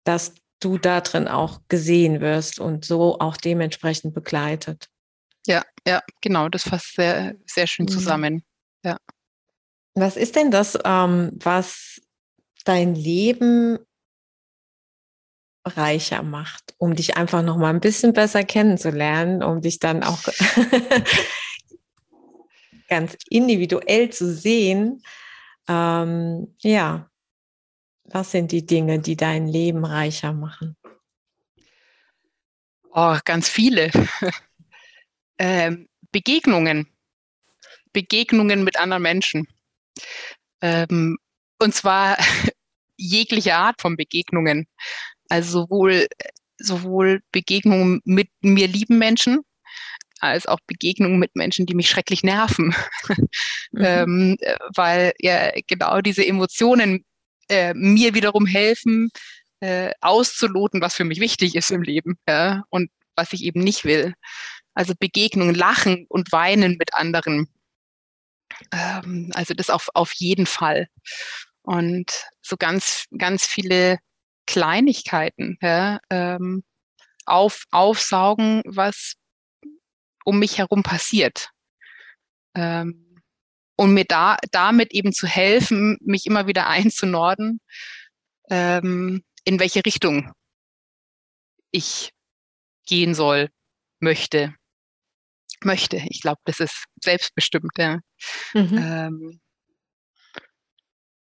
[0.04, 4.88] dass du da drin auch gesehen wirst und so auch dementsprechend begleitet.
[5.46, 7.90] Ja, ja, genau, das fasst sehr, sehr schön mhm.
[7.90, 8.44] zusammen.
[8.84, 8.98] Ja.
[9.94, 12.00] Was ist denn das, ähm, was
[12.64, 13.78] dein Leben
[15.64, 20.18] reicher macht, um dich einfach noch mal ein bisschen besser kennenzulernen, um dich dann auch
[22.88, 25.02] ganz individuell zu sehen.
[25.68, 27.08] Ähm, ja,
[28.04, 30.76] was sind die Dinge, die dein Leben reicher machen?
[32.90, 33.90] Oh, ganz viele.
[35.38, 36.88] ähm, Begegnungen.
[37.92, 39.46] Begegnungen mit anderen Menschen.
[40.60, 41.18] Ähm,
[41.58, 42.18] und zwar
[42.96, 44.66] jegliche Art von Begegnungen.
[45.32, 46.08] Also sowohl,
[46.58, 49.40] sowohl Begegnungen mit mir lieben Menschen,
[50.20, 52.74] als auch Begegnungen mit Menschen, die mich schrecklich nerven.
[53.74, 53.84] Mhm.
[53.86, 54.36] ähm,
[54.76, 57.06] weil ja genau diese Emotionen
[57.48, 59.08] äh, mir wiederum helfen,
[59.60, 63.84] äh, auszuloten, was für mich wichtig ist im Leben ja, und was ich eben nicht
[63.84, 64.12] will.
[64.74, 67.48] Also Begegnungen, Lachen und Weinen mit anderen.
[68.72, 70.88] Ähm, also das auf, auf jeden Fall.
[71.62, 73.98] Und so ganz, ganz viele
[74.46, 76.64] Kleinigkeiten ja, ähm,
[77.26, 79.14] auf, aufsaugen, was
[80.24, 81.50] um mich herum passiert.
[82.54, 83.20] Ähm,
[83.76, 87.60] und mir da damit eben zu helfen, mich immer wieder einzunorden,
[88.50, 90.32] ähm, in welche Richtung
[91.70, 92.12] ich
[92.86, 93.48] gehen soll,
[93.98, 94.54] möchte.
[95.64, 96.02] Möchte.
[96.08, 97.72] Ich glaube, das ist selbstbestimmt.
[97.78, 98.00] Ja.
[98.52, 98.78] Mhm.
[98.78, 99.40] Ähm,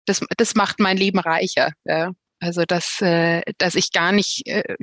[0.07, 1.73] das, das macht mein Leben reicher.
[1.85, 2.13] Ja.
[2.45, 4.77] Also dass, äh, dass ich gar nicht, äh,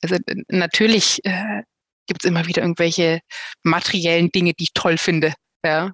[0.00, 0.16] also
[0.48, 1.62] natürlich äh,
[2.06, 3.20] gibt es immer wieder irgendwelche
[3.62, 5.92] materiellen Dinge, die ich toll finde, ja.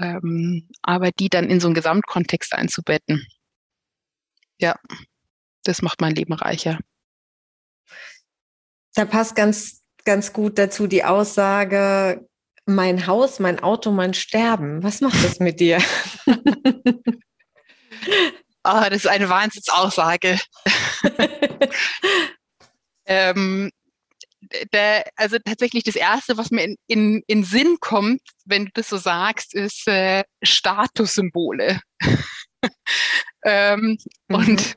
[0.00, 3.24] Ähm, aber die dann in so einen Gesamtkontext einzubetten.
[4.58, 4.74] Ja,
[5.62, 6.80] das macht mein Leben reicher.
[8.94, 12.28] Da passt ganz, ganz gut dazu die Aussage,
[12.66, 14.82] mein Haus, mein Auto, mein Sterben.
[14.82, 15.78] Was macht das mit dir?
[18.64, 20.40] Oh, das ist eine Wahnsinnsaussage.
[23.06, 23.70] ähm,
[24.72, 28.88] der, also tatsächlich das Erste, was mir in, in, in Sinn kommt, wenn du das
[28.88, 31.80] so sagst, ist äh, Statussymbole.
[33.44, 33.98] ähm,
[34.28, 34.34] mhm.
[34.34, 34.76] Und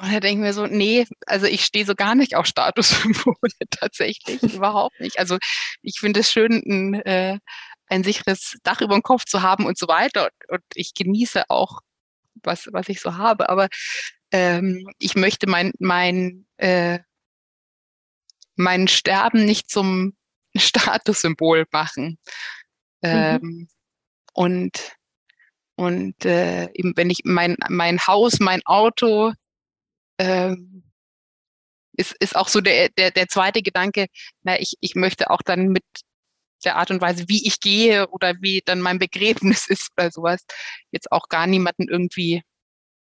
[0.00, 3.36] und da denke ich mir so, nee, also ich stehe so gar nicht auf Statussymbole
[3.70, 5.18] tatsächlich, überhaupt nicht.
[5.18, 5.36] Also
[5.82, 7.38] ich finde es schön, ein, äh,
[7.90, 10.30] ein sicheres Dach über dem Kopf zu haben und so weiter.
[10.48, 11.80] Und ich genieße auch,
[12.42, 13.48] was, was ich so habe.
[13.48, 13.68] Aber
[14.30, 17.00] ähm, ich möchte mein, mein, äh,
[18.54, 20.16] mein Sterben nicht zum
[20.56, 22.18] Statussymbol machen.
[23.02, 23.68] Ähm, mhm.
[24.32, 24.92] Und,
[25.74, 29.32] und äh, eben, wenn ich mein, mein Haus, mein Auto,
[30.18, 30.54] äh,
[31.94, 34.06] ist, ist auch so der, der, der zweite Gedanke,
[34.42, 35.84] na, ich, ich möchte auch dann mit
[36.64, 40.44] der Art und Weise, wie ich gehe oder wie dann mein Begräbnis ist oder sowas,
[40.90, 42.42] jetzt auch gar niemanden irgendwie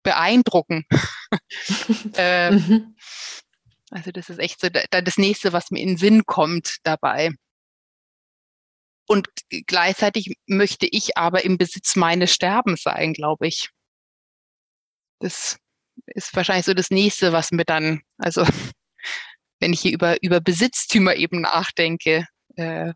[0.04, 0.86] beeindrucken.
[2.16, 2.96] ähm.
[3.92, 7.30] Also das ist echt so da, das nächste, was mir in den Sinn kommt dabei.
[9.08, 9.28] Und
[9.68, 13.70] gleichzeitig möchte ich aber im Besitz meines Sterbens sein, glaube ich.
[15.20, 15.58] Das
[16.08, 18.46] ist wahrscheinlich so das nächste, was mir dann, also
[19.60, 22.26] wenn ich hier über, über Besitztümer eben nachdenke,
[22.56, 22.94] äh,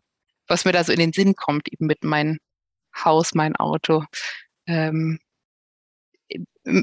[0.48, 2.38] was mir da so in den Sinn kommt, eben mit meinem
[2.94, 4.04] Haus, mein Auto,
[4.66, 5.18] ähm,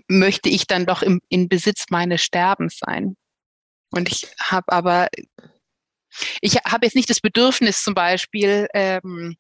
[0.08, 3.16] möchte ich dann doch im, in Besitz meines Sterbens sein.
[3.92, 5.10] Und ich habe aber,
[6.42, 9.36] ich habe jetzt nicht das Bedürfnis zum Beispiel, ähm,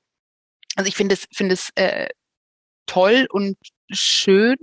[0.75, 2.07] also ich finde es, finde es äh,
[2.85, 3.57] toll und
[3.91, 4.57] schön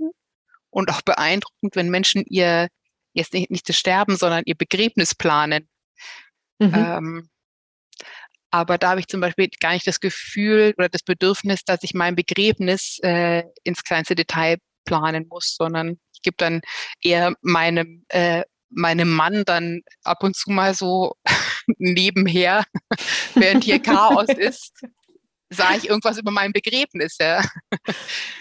[0.69, 2.69] und auch beeindruckend, wenn Menschen ihr
[3.13, 5.67] jetzt nicht, nicht das Sterben, sondern ihr Begräbnis planen.
[6.59, 6.73] Mhm.
[6.73, 7.29] Ähm,
[8.53, 11.95] aber da habe ich zum Beispiel gar nicht das Gefühl oder das Bedürfnis, dass ich
[11.95, 16.61] mein Begräbnis äh, ins kleinste Detail planen muss, sondern ich gebe dann
[17.01, 21.15] eher meinem, äh, meinem Mann dann ab und zu mal so
[21.79, 22.63] nebenher,
[23.33, 24.71] während hier Chaos ist,
[25.49, 27.17] sah ich irgendwas über mein Begräbnis.
[27.19, 27.43] Ja.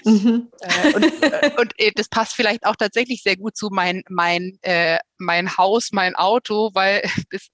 [0.04, 0.50] Mhm.
[0.60, 4.98] Äh, und, äh, und, das passt vielleicht auch tatsächlich sehr gut zu mein, mein, äh,
[5.16, 7.48] mein Haus, mein Auto, weil das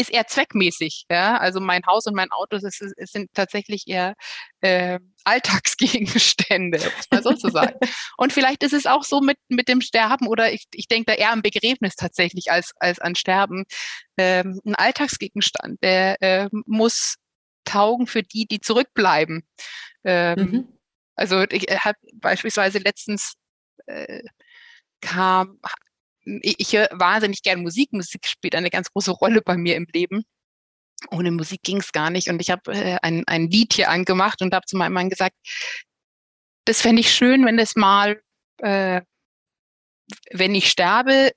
[0.00, 1.06] ist eher zweckmäßig.
[1.10, 1.38] Ja?
[1.38, 4.14] Also mein Haus und mein Auto das ist, das sind tatsächlich eher
[4.60, 7.78] äh, Alltagsgegenstände, man so zu sagen.
[8.16, 11.18] und vielleicht ist es auch so mit, mit dem Sterben oder ich, ich denke da
[11.18, 13.64] eher am Begräbnis tatsächlich als, als an Sterben.
[14.16, 17.16] Ähm, ein Alltagsgegenstand, der äh, muss
[17.64, 19.46] taugen für die, die zurückbleiben.
[20.04, 20.78] Ähm, mhm.
[21.14, 23.34] Also ich habe beispielsweise letztens
[23.86, 24.22] äh,
[25.00, 25.58] kam,
[26.42, 27.92] ich höre wahnsinnig gern Musik.
[27.92, 30.24] Musik spielt eine ganz große Rolle bei mir im Leben.
[31.10, 32.28] Ohne Musik ging es gar nicht.
[32.28, 35.36] Und ich habe äh, ein, ein Lied hier angemacht und habe zu meinem Mann gesagt,
[36.66, 38.20] das fände ich schön, wenn es mal,
[38.58, 39.00] äh,
[40.32, 41.32] wenn ich sterbe,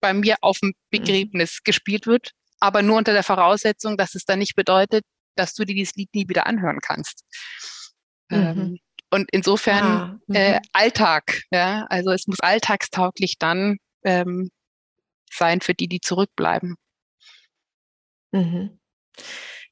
[0.00, 0.74] bei mir auf dem mhm.
[0.90, 1.64] Begräbnis mhm.
[1.64, 5.04] gespielt wird, aber nur unter der Voraussetzung, dass es dann nicht bedeutet,
[5.36, 7.24] dass du dir dieses Lied nie wieder anhören kannst.
[8.30, 8.36] Mhm.
[8.38, 8.78] Ähm,
[9.10, 14.50] und insofern ah, äh, Alltag, ja, also es muss alltagstauglich dann ähm,
[15.30, 16.76] sein für die, die zurückbleiben.
[18.32, 18.78] Mhm.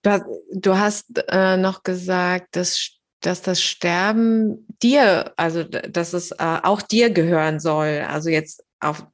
[0.02, 6.30] Du hast, du hast äh, noch gesagt, dass, dass das Sterben dir, also dass es
[6.32, 8.04] äh, auch dir gehören soll.
[8.06, 9.06] Also jetzt auf,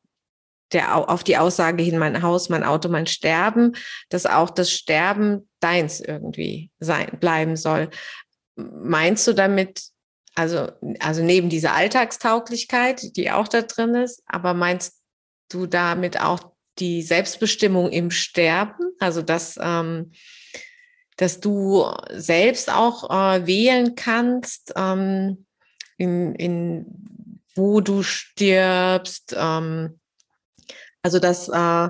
[0.73, 3.77] der, auf die Aussage hin, mein Haus, mein Auto, mein Sterben,
[4.09, 7.90] dass auch das Sterben deins irgendwie sein, bleiben soll.
[8.57, 9.85] Meinst du damit,
[10.35, 15.00] also, also neben dieser Alltagstauglichkeit, die auch da drin ist, aber meinst
[15.51, 20.13] du damit auch die Selbstbestimmung im Sterben, also dass, ähm,
[21.17, 25.47] dass du selbst auch äh, wählen kannst, ähm,
[25.99, 26.87] in, in
[27.55, 30.01] wo du stirbst, ähm,
[31.03, 31.89] also dass, äh,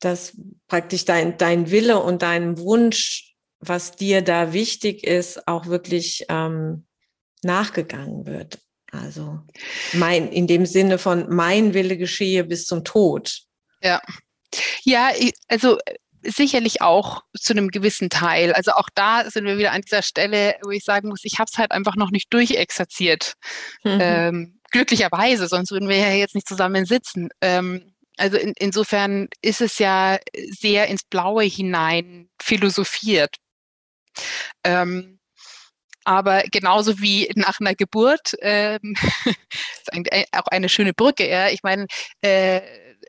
[0.00, 0.36] dass
[0.68, 6.86] praktisch dein, dein Wille und dein Wunsch, was dir da wichtig ist, auch wirklich ähm,
[7.42, 8.63] nachgegangen wird.
[9.02, 9.40] Also
[9.92, 13.40] mein, in dem Sinne von mein Wille geschehe bis zum Tod.
[13.82, 14.00] Ja.
[14.84, 15.10] Ja,
[15.48, 15.78] also
[16.22, 18.52] sicherlich auch zu einem gewissen Teil.
[18.52, 21.48] Also auch da sind wir wieder an dieser Stelle, wo ich sagen muss, ich habe
[21.52, 23.34] es halt einfach noch nicht durchexerziert.
[23.82, 23.98] Mhm.
[24.00, 27.28] Ähm, glücklicherweise, sonst würden wir ja jetzt nicht zusammen sitzen.
[27.40, 30.18] Ähm, also in, insofern ist es ja
[30.50, 33.36] sehr ins Blaue hinein philosophiert.
[34.62, 35.18] Ähm,
[36.04, 38.94] aber genauso wie nach einer Geburt, ähm,
[40.32, 41.48] auch eine schöne Brücke, ja.
[41.48, 41.86] Ich meine,
[42.22, 42.60] äh,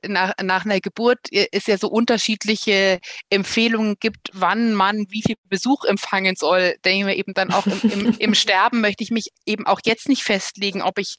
[0.08, 5.86] nach, nach einer Geburt ist ja so unterschiedliche Empfehlungen gibt, wann man wie viel Besuch
[5.86, 6.76] empfangen soll.
[6.84, 9.80] Denke ich mir eben dann auch im, im, im Sterben möchte ich mich eben auch
[9.86, 11.16] jetzt nicht festlegen, ob ich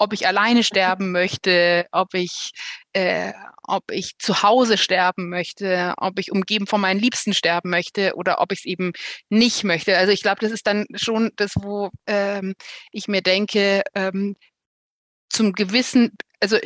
[0.00, 2.52] ob ich alleine sterben möchte, ob ich,
[2.94, 8.14] äh, ob ich zu Hause sterben möchte, ob ich umgeben von meinen Liebsten sterben möchte
[8.16, 8.92] oder ob ich es eben
[9.28, 9.98] nicht möchte.
[9.98, 12.54] Also ich glaube, das ist dann schon das, wo ähm,
[12.92, 14.36] ich mir denke, ähm,
[15.28, 16.56] zum gewissen, also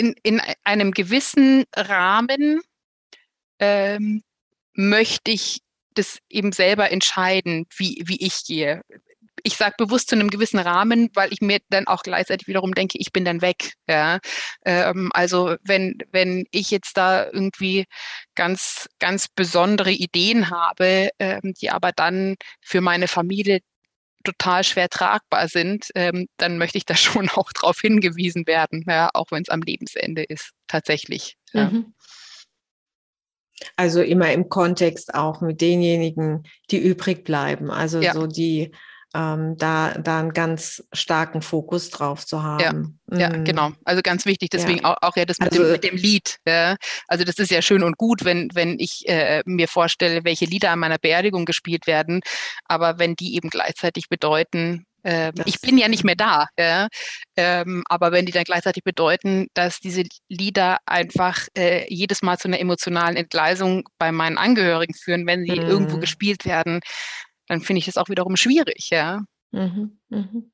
[0.00, 2.62] in, in einem gewissen Rahmen
[3.58, 4.22] ähm,
[4.72, 5.60] möchte ich
[5.94, 8.80] das eben selber entscheiden, wie, wie ich gehe
[9.42, 12.98] ich sage bewusst zu einem gewissen Rahmen, weil ich mir dann auch gleichzeitig wiederum denke,
[12.98, 13.74] ich bin dann weg.
[13.88, 14.18] Ja?
[14.64, 17.86] Ähm, also wenn, wenn ich jetzt da irgendwie
[18.34, 23.60] ganz, ganz besondere Ideen habe, ähm, die aber dann für meine Familie
[24.24, 29.10] total schwer tragbar sind, ähm, dann möchte ich da schon auch darauf hingewiesen werden, ja?
[29.14, 31.36] auch wenn es am Lebensende ist, tatsächlich.
[31.52, 31.70] Ja.
[31.70, 31.94] Mhm.
[33.76, 37.70] Also immer im Kontext auch mit denjenigen, die übrig bleiben.
[37.70, 38.14] Also ja.
[38.14, 38.72] so die
[39.14, 43.00] ähm, da, da einen ganz starken Fokus drauf zu haben.
[43.10, 43.44] Ja, ja mhm.
[43.44, 43.72] genau.
[43.84, 44.92] Also ganz wichtig, deswegen ja.
[44.92, 46.38] auch, auch ja das mit, also, dem, mit dem Lied.
[46.46, 46.76] Ja.
[47.08, 50.70] Also das ist ja schön und gut, wenn, wenn ich äh, mir vorstelle, welche Lieder
[50.70, 52.20] an meiner Beerdigung gespielt werden,
[52.66, 56.88] aber wenn die eben gleichzeitig bedeuten, ähm, ich bin ja nicht mehr da, ja?
[57.36, 62.48] ähm, aber wenn die dann gleichzeitig bedeuten, dass diese Lieder einfach äh, jedes Mal zu
[62.48, 65.66] einer emotionalen Entgleisung bei meinen Angehörigen führen, wenn sie mhm.
[65.66, 66.80] irgendwo gespielt werden,
[67.50, 69.24] dann finde ich das auch wiederum schwierig, ja.
[69.50, 70.52] Mhm, mhm.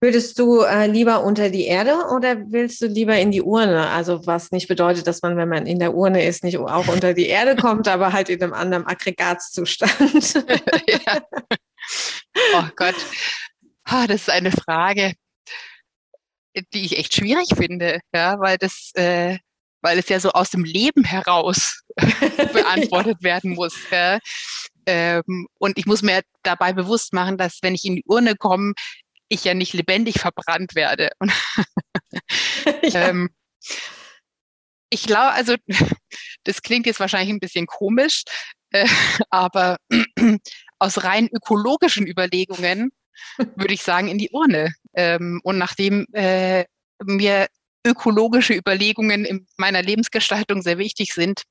[0.00, 3.88] Würdest du äh, lieber unter die Erde oder willst du lieber in die Urne?
[3.88, 7.14] Also was nicht bedeutet, dass man, wenn man in der Urne ist, nicht auch unter
[7.14, 10.34] die Erde kommt, aber halt in einem anderen Aggregatzustand.
[10.86, 11.20] ja.
[12.54, 12.94] Oh Gott,
[13.90, 15.14] oh, das ist eine Frage,
[16.54, 19.38] die ich echt schwierig finde, ja, weil das, äh,
[19.86, 21.84] weil es ja so aus dem Leben heraus
[22.52, 23.76] beantwortet werden muss.
[23.92, 24.18] Ja.
[24.84, 28.72] Ähm, und ich muss mir dabei bewusst machen, dass wenn ich in die Urne komme,
[29.28, 31.10] ich ja nicht lebendig verbrannt werde.
[32.82, 33.08] Ja.
[33.08, 33.30] ähm,
[34.90, 35.54] ich glaube, also
[36.44, 38.24] das klingt jetzt wahrscheinlich ein bisschen komisch,
[38.70, 38.88] äh,
[39.30, 39.76] aber
[40.78, 42.90] aus rein ökologischen Überlegungen,
[43.38, 44.74] würde ich sagen, in die Urne.
[44.94, 46.64] Ähm, und nachdem äh,
[47.04, 47.48] mir
[47.86, 51.42] ökologische Überlegungen in meiner Lebensgestaltung sehr wichtig sind,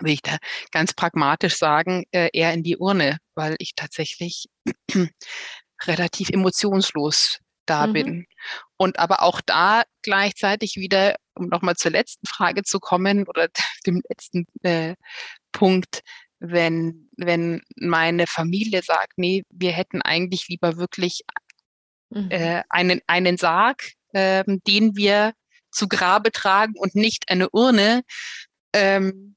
[0.00, 0.36] will ich da
[0.72, 4.46] ganz pragmatisch sagen, äh, eher in die Urne, weil ich tatsächlich
[5.86, 7.92] relativ emotionslos da mhm.
[7.92, 8.26] bin.
[8.76, 13.48] Und aber auch da gleichzeitig wieder, um nochmal zur letzten Frage zu kommen oder
[13.86, 14.94] dem letzten äh,
[15.52, 16.00] Punkt,
[16.40, 21.22] wenn, wenn meine Familie sagt, nee, wir hätten eigentlich lieber wirklich
[22.10, 22.30] mhm.
[22.30, 25.32] äh, einen, einen Sarg, äh, den wir
[25.74, 28.02] zu Grabe tragen und nicht eine Urne,
[28.72, 29.36] ähm,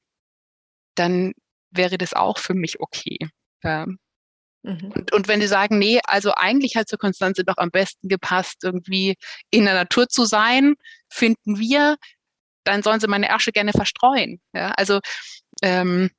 [0.94, 1.32] dann
[1.70, 3.18] wäre das auch für mich okay.
[3.62, 3.98] Ähm,
[4.62, 4.92] mhm.
[4.94, 8.62] und, und wenn die sagen, nee, also eigentlich hat zur Konstanze doch am besten gepasst,
[8.62, 9.16] irgendwie
[9.50, 10.74] in der Natur zu sein,
[11.08, 11.96] finden wir,
[12.64, 14.40] dann sollen sie meine Asche gerne verstreuen.
[14.52, 15.00] Ja, also
[15.62, 16.10] ähm,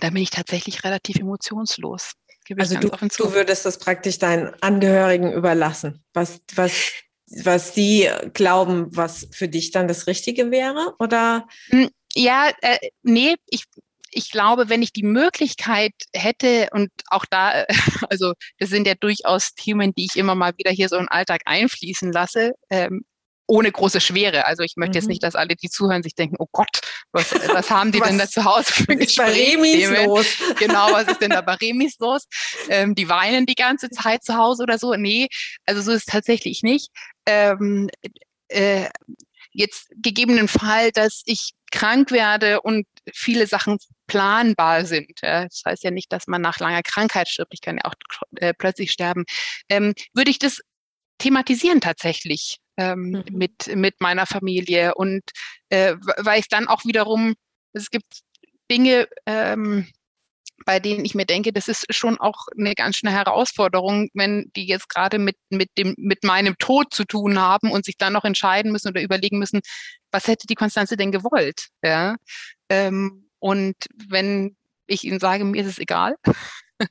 [0.00, 2.12] da bin ich tatsächlich relativ emotionslos.
[2.58, 6.92] Also du, du würdest das praktisch deinen Angehörigen überlassen, was, was,
[7.44, 11.46] was die glauben, was für dich dann das Richtige wäre, oder?
[11.68, 13.64] Hm, ja, äh, nee, ich,
[14.10, 17.64] ich glaube, wenn ich die Möglichkeit hätte und auch da,
[18.10, 21.42] also das sind ja durchaus Themen, die ich immer mal wieder hier so den Alltag
[21.46, 23.04] einfließen lasse, ähm,
[23.52, 24.46] ohne große Schwere.
[24.46, 25.02] Also ich möchte mhm.
[25.02, 26.80] jetzt nicht, dass alle, die zuhören, sich denken, oh Gott,
[27.12, 28.94] was, was haben die denn da zu Hause für
[30.06, 30.26] los?
[30.58, 32.26] Genau, was ist denn da bei Remis los?
[32.70, 34.94] Ähm, die weinen die ganze Zeit zu Hause oder so.
[34.94, 35.28] Nee,
[35.66, 36.88] also so ist es tatsächlich nicht.
[37.26, 37.90] Ähm,
[38.48, 38.88] äh,
[39.52, 43.76] jetzt gegebenen Fall, dass ich krank werde und viele Sachen
[44.06, 45.20] planbar sind.
[45.22, 47.52] Ja, das heißt ja nicht, dass man nach langer Krankheit stirbt.
[47.52, 47.94] Ich kann ja auch
[48.36, 49.24] äh, plötzlich sterben.
[49.68, 50.60] Ähm, würde ich das
[51.18, 53.24] thematisieren tatsächlich ähm, mhm.
[53.30, 54.94] mit, mit meiner Familie.
[54.94, 55.22] Und
[55.68, 57.34] äh, weil ich dann auch wiederum,
[57.72, 58.20] es gibt
[58.70, 59.88] Dinge, ähm,
[60.64, 64.66] bei denen ich mir denke, das ist schon auch eine ganz schöne Herausforderung, wenn die
[64.66, 68.24] jetzt gerade mit, mit, dem, mit meinem Tod zu tun haben und sich dann noch
[68.24, 69.60] entscheiden müssen oder überlegen müssen,
[70.10, 71.68] was hätte die Konstanze denn gewollt?
[71.82, 72.16] Ja?
[72.68, 73.74] Ähm, und
[74.08, 74.56] wenn
[74.86, 76.16] ich ihnen sage, mir ist es egal,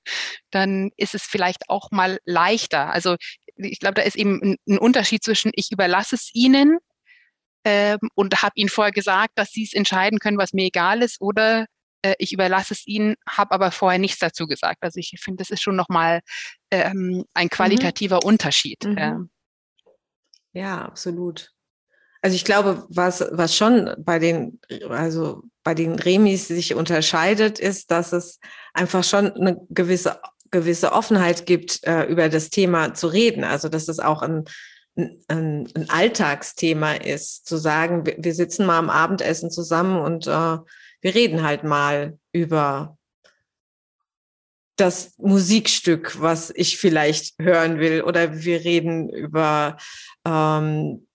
[0.52, 2.92] dann ist es vielleicht auch mal leichter.
[2.92, 3.16] Also
[3.64, 6.78] ich glaube, da ist eben ein, Unterschied zwischen, ich überlasse es ihnen
[7.64, 11.22] ähm, und habe ihnen vorher gesagt, dass sie es entscheiden können, was mir egal ist,
[11.22, 11.66] oder
[12.02, 14.80] äh, ich überlasse es ihnen, habe aber vorher nichts dazu gesagt.
[14.82, 16.22] Also ich finde, das ist schon nochmal
[16.72, 17.50] ähm, ein mhm.
[17.50, 18.30] qualitativer mhm.
[18.30, 18.84] Unterschied.
[18.84, 18.98] Mhm.
[18.98, 19.20] Ja.
[20.54, 21.52] ja, absolut.
[22.24, 24.60] Also ich glaube, was, was schon bei den,
[24.90, 28.40] also bei den Remis sich unterscheidet, ist, dass es
[28.74, 30.22] einfach schon eine gewisse
[30.52, 33.44] gewisse Offenheit gibt, äh, über das Thema zu reden.
[33.44, 34.44] Also dass es auch ein,
[34.96, 35.18] ein,
[35.74, 40.30] ein Alltagsthema ist, zu sagen, wir, wir, sitzen mal am Abendessen zusammen und äh,
[41.02, 42.98] wir reden halt mal über
[44.76, 49.78] das Musikstück, was ich vielleicht hören will, oder wir reden über
[50.26, 51.08] ähm,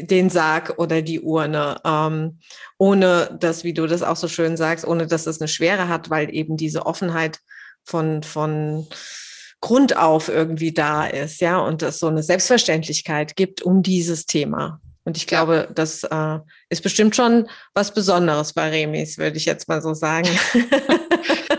[0.00, 2.38] den Sarg oder die Urne, ähm,
[2.78, 6.10] ohne dass, wie du das auch so schön sagst, ohne dass es eine Schwere hat,
[6.10, 7.40] weil eben diese Offenheit
[7.88, 8.86] von, von
[9.60, 14.80] Grund auf irgendwie da ist, ja, und es so eine Selbstverständlichkeit gibt um dieses Thema.
[15.04, 15.72] Und ich glaube, ja.
[15.74, 20.28] das äh, ist bestimmt schon was Besonderes bei Remis, würde ich jetzt mal so sagen.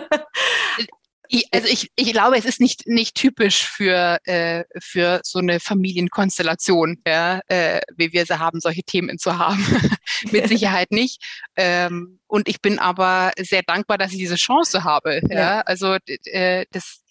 [1.52, 7.02] also ich, ich glaube, es ist nicht, nicht typisch für, äh, für so eine Familienkonstellation,
[7.06, 9.64] ja, äh, wie wir sie haben, solche Themen zu haben.
[10.32, 11.24] Mit Sicherheit nicht.
[11.56, 15.22] Ähm, und ich bin aber sehr dankbar, dass ich diese Chance habe.
[15.30, 15.62] Ja, ja.
[15.62, 17.04] also äh, das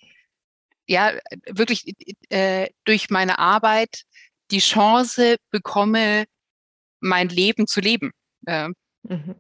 [0.87, 1.12] ja
[1.47, 1.95] wirklich
[2.31, 4.03] äh, durch meine Arbeit
[4.51, 6.25] die Chance bekomme,
[7.01, 8.11] mein Leben zu leben.
[8.45, 9.37] Mhm.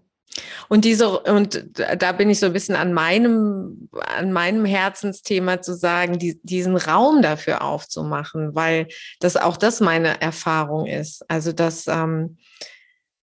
[0.68, 5.74] Und diese, und da bin ich so ein bisschen an meinem, an meinem Herzensthema zu
[5.74, 8.88] sagen, die, diesen Raum dafür aufzumachen, weil
[9.20, 11.28] das auch das meine Erfahrung ist.
[11.28, 12.38] Also, dass ähm,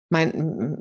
[0.10, 0.78] mein,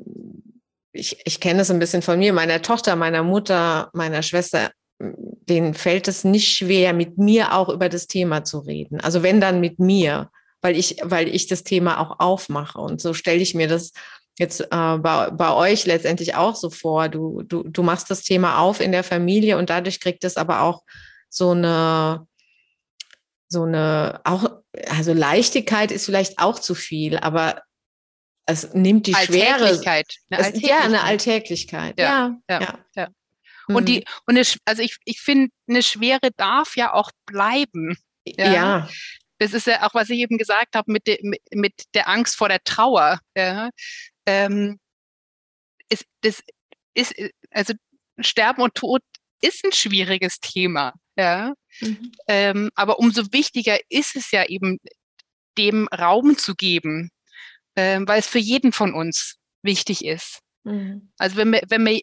[0.91, 5.73] ich, ich kenne es ein bisschen von mir, meiner Tochter, meiner Mutter, meiner Schwester, denen
[5.73, 8.99] fällt es nicht schwer, mit mir auch über das Thema zu reden.
[9.01, 10.29] Also wenn dann mit mir
[10.65, 12.79] weil ich, weil ich das Thema auch aufmache.
[12.79, 13.91] Und so stelle ich mir das
[14.37, 17.09] jetzt äh, bei, bei euch letztendlich auch so vor.
[17.09, 20.61] Du, du, du machst das Thema auf in der Familie und dadurch kriegt es aber
[20.61, 20.83] auch
[21.29, 22.27] so eine,
[23.47, 24.49] so eine, auch,
[24.89, 27.61] also Leichtigkeit ist vielleicht auch zu viel, aber
[28.45, 29.79] es nimmt die Schwere.
[30.29, 31.99] Eine es, ja, eine Alltäglichkeit.
[31.99, 32.79] Ja, ja, ja.
[32.95, 33.07] ja.
[33.67, 33.85] Und mhm.
[33.85, 37.97] die, und eine, also ich, ich finde, eine Schwere darf ja auch bleiben.
[38.25, 38.53] Ja.
[38.53, 38.89] ja
[39.39, 42.35] das ist ja auch, was ich eben gesagt habe mit, de, mit, mit der Angst
[42.35, 43.19] vor der Trauer.
[43.35, 43.69] Ja.
[44.25, 44.79] Ähm,
[45.89, 46.41] ist, das
[46.93, 47.13] ist,
[47.51, 47.73] also
[48.19, 49.01] Sterben und Tod
[49.41, 50.93] ist ein schwieriges Thema.
[51.17, 51.53] Ja.
[51.81, 52.11] Mhm.
[52.27, 54.79] Ähm, aber umso wichtiger ist es ja eben,
[55.57, 57.11] dem Raum zu geben,
[57.75, 60.41] ähm, weil es für jeden von uns wichtig ist.
[60.63, 61.11] Mhm.
[61.17, 62.01] Also wenn mir, wenn mir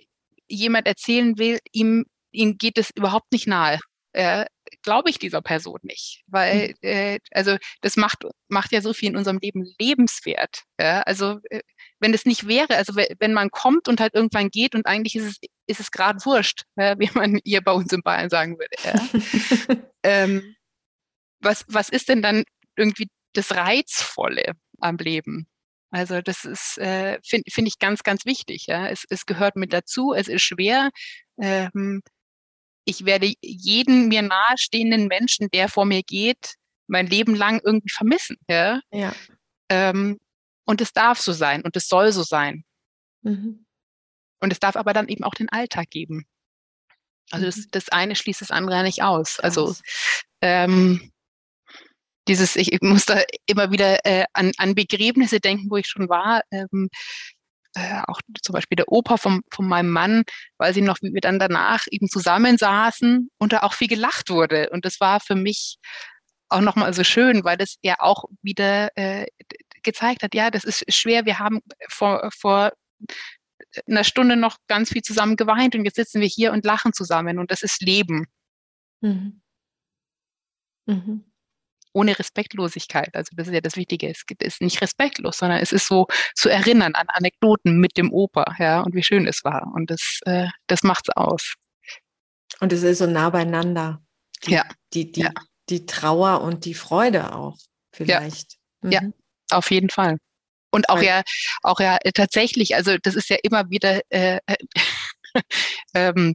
[0.49, 3.79] jemand erzählen will, ihm, ihm geht es überhaupt nicht nahe,
[4.13, 4.47] äh,
[4.83, 6.75] glaube ich dieser Person nicht, weil mhm.
[6.83, 10.63] äh, also das macht macht ja so viel in unserem Leben lebenswert.
[10.79, 11.03] Ja?
[11.03, 11.61] Also äh,
[12.01, 15.25] wenn es nicht wäre, also wenn man kommt und halt irgendwann geht und eigentlich ist
[15.25, 18.77] es ist es gerade wurscht, ja, wie man hier bei uns in Bayern sagen würde.
[18.85, 19.77] Ja?
[20.03, 20.57] ähm,
[21.41, 22.45] was was ist denn dann
[22.77, 25.47] irgendwie das Reizvolle am Leben?
[25.91, 28.67] Also das ist, äh, finde find ich ganz, ganz wichtig.
[28.67, 28.89] Ja?
[28.89, 30.91] Es, es gehört mit dazu, es ist schwer.
[31.39, 32.03] Ähm,
[32.85, 36.55] ich werde jeden mir nahestehenden Menschen, der vor mir geht,
[36.87, 38.37] mein Leben lang irgendwie vermissen.
[38.49, 38.81] Ja.
[38.93, 39.15] ja.
[39.69, 40.19] Ähm,
[40.65, 42.65] und es darf so sein und es soll so sein.
[43.23, 43.65] Mhm.
[44.41, 46.27] Und es darf aber dann eben auch den Alltag geben.
[47.31, 47.67] Also das, mhm.
[47.71, 49.39] das eine schließt das andere nicht aus.
[49.41, 49.75] Also
[50.41, 51.13] ähm,
[52.29, 56.09] dieses, ich, ich muss da immer wieder äh, an, an Begräbnisse denken, wo ich schon
[56.09, 56.43] war.
[56.51, 56.89] Ähm,
[57.75, 60.25] äh, auch zum Beispiel der Opa vom, von meinem Mann,
[60.59, 64.71] weil sie noch, wie wir dann danach eben zusammensaßen und da auch viel gelacht wurde.
[64.71, 65.79] Und das war für mich
[66.49, 69.27] auch nochmal so schön, weil das ja auch wieder äh,
[69.83, 71.25] gezeigt hat, ja, das ist schwer.
[71.25, 72.73] Wir haben vor, vor
[73.89, 77.39] einer Stunde noch ganz viel zusammen geweint und jetzt sitzen wir hier und lachen zusammen
[77.39, 78.27] und das ist Leben.
[79.01, 79.41] Mhm.
[80.87, 81.32] Mhm
[81.93, 83.15] ohne Respektlosigkeit.
[83.15, 84.09] Also das ist ja das Wichtige.
[84.09, 88.57] Es ist nicht respektlos, sondern es ist so zu erinnern an Anekdoten mit dem Opa,
[88.59, 89.71] ja, und wie schön es war.
[89.75, 91.55] Und das, äh, das macht's aus.
[92.61, 94.03] Und es ist so nah beieinander.
[94.47, 94.65] Die, ja.
[94.95, 95.31] Die, die, ja.
[95.69, 97.57] die Trauer und die Freude auch
[97.93, 98.57] vielleicht.
[98.83, 99.13] Ja, mhm.
[99.51, 100.19] ja auf jeden Fall.
[100.71, 101.23] Und auch ja,
[101.63, 104.41] auch ja tatsächlich, also das ist ja immer wieder äh,
[105.95, 106.35] ähm,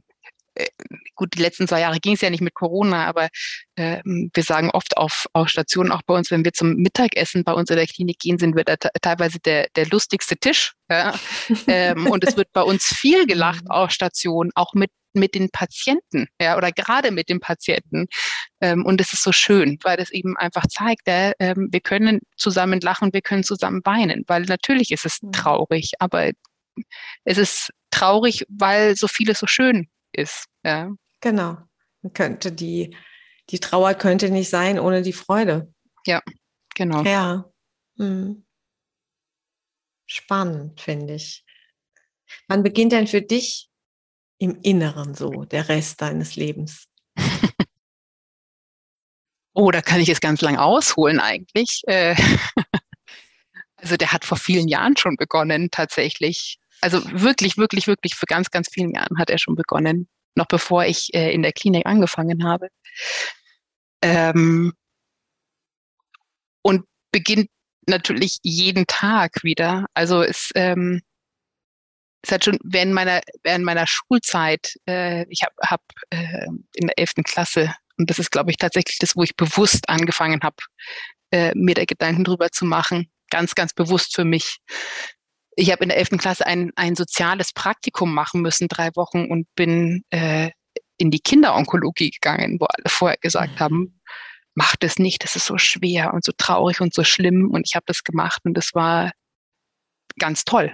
[1.14, 3.28] gut, die letzten zwei Jahre ging es ja nicht mit Corona, aber
[3.76, 7.52] äh, wir sagen oft auf, auf Stationen, auch bei uns, wenn wir zum Mittagessen bei
[7.52, 10.74] uns in der Klinik gehen, sind wir da teilweise der, der lustigste Tisch.
[10.90, 11.14] Ja?
[11.66, 13.70] ähm, und es wird bei uns viel gelacht mhm.
[13.70, 18.06] auf Stationen, auch mit mit den Patienten, ja, oder gerade mit den Patienten.
[18.60, 22.20] Ähm, und es ist so schön, weil das eben einfach zeigt, ja, ähm, wir können
[22.36, 25.32] zusammen lachen, wir können zusammen weinen, weil natürlich ist es mhm.
[25.32, 26.30] traurig, aber
[27.24, 29.88] es ist traurig, weil so vieles so schön
[30.18, 30.46] ist.
[30.64, 30.90] Ja.
[31.20, 31.56] Genau.
[32.12, 32.96] Könnte die,
[33.50, 35.72] die Trauer könnte nicht sein ohne die Freude.
[36.06, 36.22] Ja,
[36.74, 37.02] genau.
[37.02, 37.44] Ja.
[37.96, 38.44] Hm.
[40.06, 41.44] Spannend, finde ich.
[42.46, 43.68] Wann beginnt denn für dich
[44.38, 46.86] im Inneren so der Rest deines Lebens?
[49.54, 51.82] oh, da kann ich es ganz lang ausholen eigentlich.
[51.86, 52.14] Äh,
[53.76, 58.50] also der hat vor vielen Jahren schon begonnen tatsächlich also wirklich, wirklich, wirklich für ganz,
[58.50, 62.44] ganz vielen Jahren hat er schon begonnen, noch bevor ich äh, in der Klinik angefangen
[62.44, 62.68] habe.
[64.02, 64.72] Ähm,
[66.62, 67.48] und beginnt
[67.86, 69.86] natürlich jeden Tag wieder.
[69.94, 71.02] Also es, ähm,
[72.22, 76.98] es hat schon während meiner, während meiner Schulzeit, äh, ich habe hab, äh, in der
[76.98, 77.24] 11.
[77.24, 80.56] Klasse, und das ist, glaube ich, tatsächlich das, wo ich bewusst angefangen habe,
[81.32, 84.58] äh, mir da Gedanken drüber zu machen, ganz, ganz bewusst für mich,
[85.58, 86.10] ich habe in der 11.
[86.18, 90.50] Klasse ein, ein soziales Praktikum machen müssen, drei Wochen, und bin äh,
[90.98, 93.58] in die Kinderonkologie gegangen, wo alle vorher gesagt mhm.
[93.58, 94.00] haben,
[94.54, 97.50] mach das nicht, das ist so schwer und so traurig und so schlimm.
[97.50, 99.10] Und ich habe das gemacht und das war
[100.18, 100.72] ganz toll.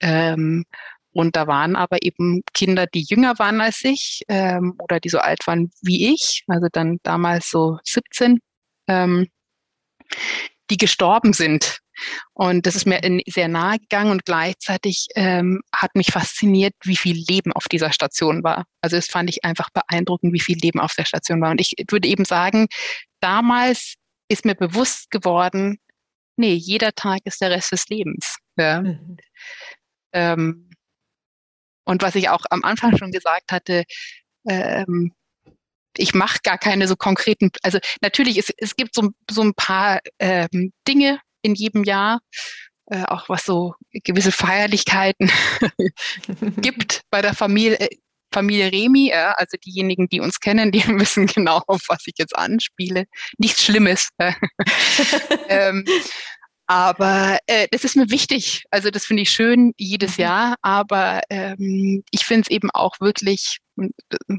[0.00, 0.64] Ähm,
[1.12, 5.18] und da waren aber eben Kinder, die jünger waren als ich ähm, oder die so
[5.18, 8.40] alt waren wie ich, also dann damals so 17,
[8.88, 9.28] ähm,
[10.70, 11.80] die gestorben sind
[12.32, 17.16] und das ist mir sehr nahe gegangen und gleichzeitig ähm, hat mich fasziniert, wie viel
[17.28, 18.64] Leben auf dieser Station war.
[18.80, 21.50] Also das fand ich einfach beeindruckend, wie viel Leben auf der Station war.
[21.50, 22.66] Und ich würde eben sagen,
[23.20, 23.94] damals
[24.28, 25.78] ist mir bewusst geworden,
[26.36, 28.36] nee, jeder Tag ist der Rest des Lebens.
[28.56, 28.82] Ja.
[28.82, 29.16] Mhm.
[30.12, 30.70] Ähm,
[31.84, 33.84] und was ich auch am Anfang schon gesagt hatte,
[34.48, 35.12] ähm,
[35.96, 40.00] ich mache gar keine so konkreten, also natürlich, es, es gibt so, so ein paar
[40.18, 42.20] ähm, Dinge, in jedem Jahr,
[42.86, 43.74] äh, auch was so
[44.04, 45.30] gewisse Feierlichkeiten
[46.56, 47.78] gibt bei der Familie.
[47.80, 47.88] Äh,
[48.32, 52.36] Familie Remi, äh, also diejenigen, die uns kennen, die wissen genau, auf was ich jetzt
[52.36, 53.06] anspiele.
[53.38, 54.10] Nichts Schlimmes.
[55.48, 55.84] ähm,
[56.70, 58.62] aber äh, das ist mir wichtig.
[58.70, 60.22] Also das finde ich schön jedes mhm.
[60.22, 60.54] Jahr.
[60.62, 63.58] Aber ähm, ich finde es eben auch wirklich,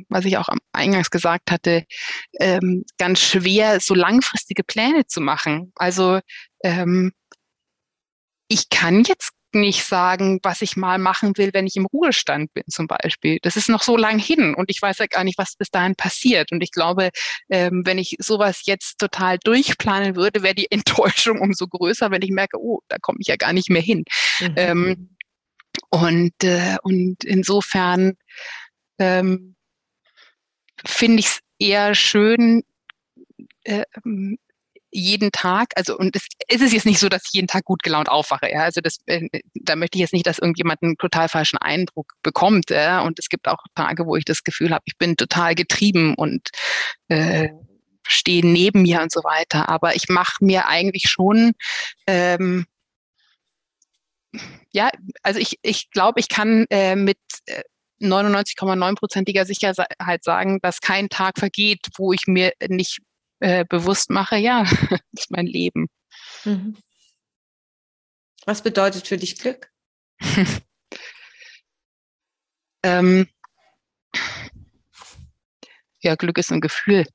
[0.07, 1.83] was ich auch am Eingangs gesagt hatte,
[2.39, 5.73] ähm, ganz schwer, so langfristige Pläne zu machen.
[5.75, 6.21] Also
[6.63, 7.11] ähm,
[8.47, 12.63] ich kann jetzt nicht sagen, was ich mal machen will, wenn ich im Ruhestand bin
[12.69, 13.39] zum Beispiel.
[13.41, 15.95] Das ist noch so lang hin und ich weiß ja gar nicht, was bis dahin
[15.95, 16.51] passiert.
[16.51, 17.09] Und ich glaube,
[17.49, 22.31] ähm, wenn ich sowas jetzt total durchplanen würde, wäre die Enttäuschung umso größer, wenn ich
[22.31, 24.05] merke, oh, da komme ich ja gar nicht mehr hin.
[24.39, 24.53] Mhm.
[24.55, 25.09] Ähm,
[25.89, 28.13] und, äh, und insofern
[28.99, 29.55] ähm,
[30.85, 32.63] finde ich es eher schön,
[33.63, 33.83] äh,
[34.91, 37.83] jeden Tag, also und es, es ist jetzt nicht so, dass ich jeden Tag gut
[37.83, 38.63] gelaunt aufwache, ja.
[38.63, 42.69] Also das, äh, da möchte ich jetzt nicht, dass irgendjemand einen total falschen Eindruck bekommt,
[42.69, 43.01] ja.
[43.01, 46.49] Und es gibt auch Tage, wo ich das Gefühl habe, ich bin total getrieben und
[47.07, 47.49] äh,
[48.07, 49.69] stehe neben mir und so weiter.
[49.69, 51.53] Aber ich mache mir eigentlich schon
[52.07, 52.65] ähm,
[54.71, 54.89] ja,
[55.23, 57.17] also ich, ich glaube, ich kann äh, mit
[58.01, 62.99] 99,9-prozentiger äh, Sicherheit sagen, dass kein Tag vergeht, wo ich mir nicht
[63.41, 65.87] äh, bewusst mache, ja, das ist mein Leben.
[66.45, 66.77] Mhm.
[68.45, 69.69] Was bedeutet für dich Glück?
[72.83, 73.27] ähm,
[76.01, 77.05] ja, Glück ist ein Gefühl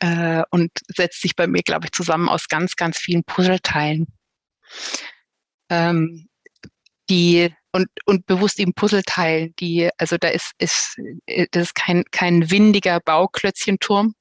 [0.00, 4.06] äh, und setzt sich bei mir, glaube ich, zusammen aus ganz, ganz vielen Puzzleteilen.
[5.68, 6.28] Ähm,
[7.08, 12.04] die und, und bewusst eben Puzzleteilen, die, also da ist, ist, äh, das ist kein,
[12.10, 14.14] kein windiger Bauklötzchenturm,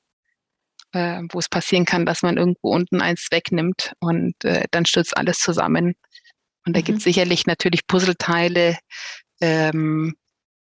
[0.94, 5.16] äh, wo es passieren kann, dass man irgendwo unten eins wegnimmt und äh, dann stürzt
[5.16, 5.96] alles zusammen.
[6.66, 6.86] Und da mhm.
[6.86, 8.78] gibt es sicherlich natürlich Puzzleteile,
[9.42, 10.16] ähm,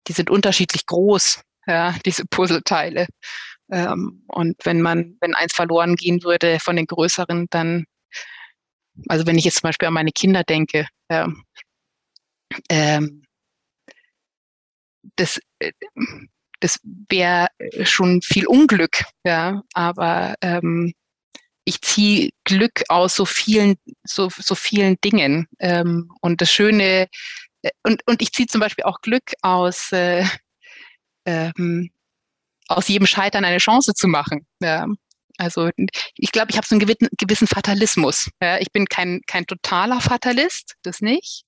[0.07, 3.07] die sind unterschiedlich groß, ja, diese Puzzleteile.
[3.71, 7.85] Ähm, und wenn man, wenn eins verloren gehen würde von den größeren, dann,
[9.07, 11.27] also wenn ich jetzt zum Beispiel an meine Kinder denke, äh,
[12.69, 13.23] ähm,
[15.15, 15.71] das, äh,
[16.61, 17.47] das wäre
[17.83, 20.93] schon viel Unglück, ja, aber ähm,
[21.65, 25.47] ich ziehe Glück aus so vielen, so, so vielen Dingen.
[25.59, 27.07] Ähm, und das Schöne,
[27.61, 30.25] äh, und, und ich ziehe zum Beispiel auch Glück aus, äh,
[31.25, 31.91] ähm,
[32.67, 34.45] aus jedem Scheitern eine Chance zu machen.
[34.61, 34.87] Ja.
[35.37, 35.69] Also
[36.15, 38.29] ich glaube, ich habe so einen gewissen, gewissen Fatalismus.
[38.41, 38.59] Ja.
[38.59, 41.43] Ich bin kein, kein totaler Fatalist, das nicht.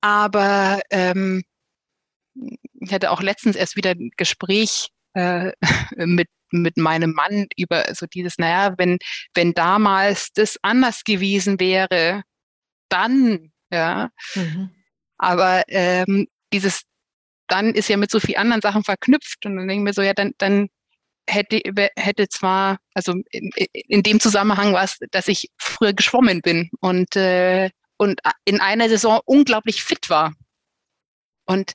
[0.00, 1.42] Aber ähm,
[2.80, 5.52] ich hatte auch letztens erst wieder ein Gespräch äh,
[5.96, 8.98] mit, mit meinem Mann über so dieses, naja, wenn,
[9.34, 12.22] wenn damals das anders gewesen wäre,
[12.88, 14.10] dann, ja.
[14.34, 14.70] Mhm.
[15.18, 16.82] Aber ähm, dieses
[17.48, 19.46] dann ist ja mit so vielen anderen Sachen verknüpft.
[19.46, 20.68] Und dann denke ich mir so, ja, dann, dann
[21.28, 21.60] hätte,
[21.96, 27.16] hätte zwar, also in, in dem Zusammenhang war es, dass ich früher geschwommen bin und,
[27.16, 30.34] äh, und in einer Saison unglaublich fit war.
[31.46, 31.72] Und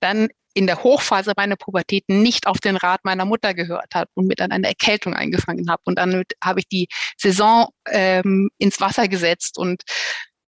[0.00, 4.26] dann in der Hochphase meiner Pubertät nicht auf den Rat meiner Mutter gehört habe und
[4.26, 5.82] mir dann eine Erkältung eingefangen habe.
[5.84, 9.82] Und dann habe ich die Saison ähm, ins Wasser gesetzt und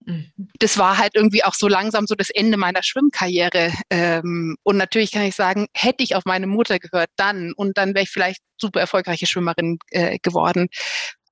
[0.05, 0.33] mhm.
[0.59, 3.73] das war halt irgendwie auch so langsam so das Ende meiner Schwimmkarriere.
[3.91, 7.95] Ähm, und natürlich kann ich sagen, hätte ich auf meine Mutter gehört, dann und dann
[7.95, 10.69] wäre ich vielleicht super erfolgreiche Schwimmerin äh, geworden.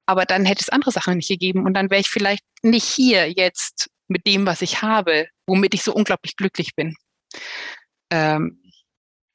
[0.07, 3.31] Aber dann hätte es andere Sachen nicht gegeben und dann wäre ich vielleicht nicht hier
[3.31, 6.97] jetzt mit dem, was ich habe, womit ich so unglaublich glücklich bin.
[8.11, 8.62] Ähm,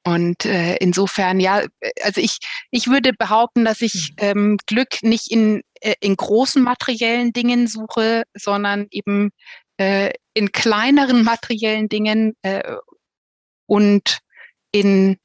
[0.04, 1.62] und äh, insofern, ja,
[2.02, 2.38] also ich,
[2.70, 4.16] ich würde behaupten, dass ich mhm.
[4.18, 9.30] ähm, Glück nicht in, äh, in großen materiellen Dingen suche, sondern eben
[9.76, 12.76] äh, in kleineren materiellen Dingen äh,
[13.66, 14.18] und
[14.72, 15.18] in,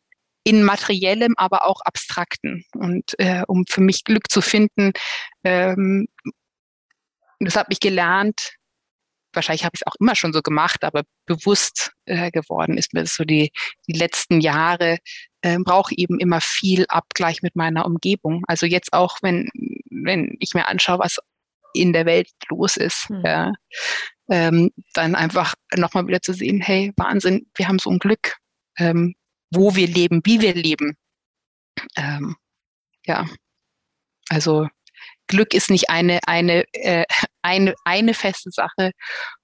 [0.44, 2.66] in materiellem, aber auch abstrakten.
[2.76, 4.92] Und äh, um für mich Glück zu finden,
[5.44, 6.08] ähm,
[7.40, 8.54] das habe ich gelernt,
[9.36, 13.02] wahrscheinlich habe ich es auch immer schon so gemacht, aber bewusst äh, geworden ist mir
[13.02, 13.52] das so die,
[13.88, 14.98] die letzten Jahre,
[15.42, 18.44] äh, brauche eben immer viel Abgleich mit meiner Umgebung.
[18.48, 19.50] Also jetzt auch, wenn,
[19.90, 21.20] wenn ich mir anschaue, was
[21.74, 23.24] in der Welt los ist, mhm.
[23.26, 23.52] ja,
[24.30, 28.38] ähm, dann einfach nochmal wieder zu sehen, hey, Wahnsinn, wir haben so ein Glück,
[28.78, 29.16] ähm,
[29.52, 30.96] wo wir leben, wie wir leben.
[31.98, 32.36] Ähm,
[33.06, 33.26] ja,
[34.30, 34.68] also
[35.28, 37.06] Glück ist nicht eine, eine, äh,
[37.44, 38.92] eine, eine feste Sache.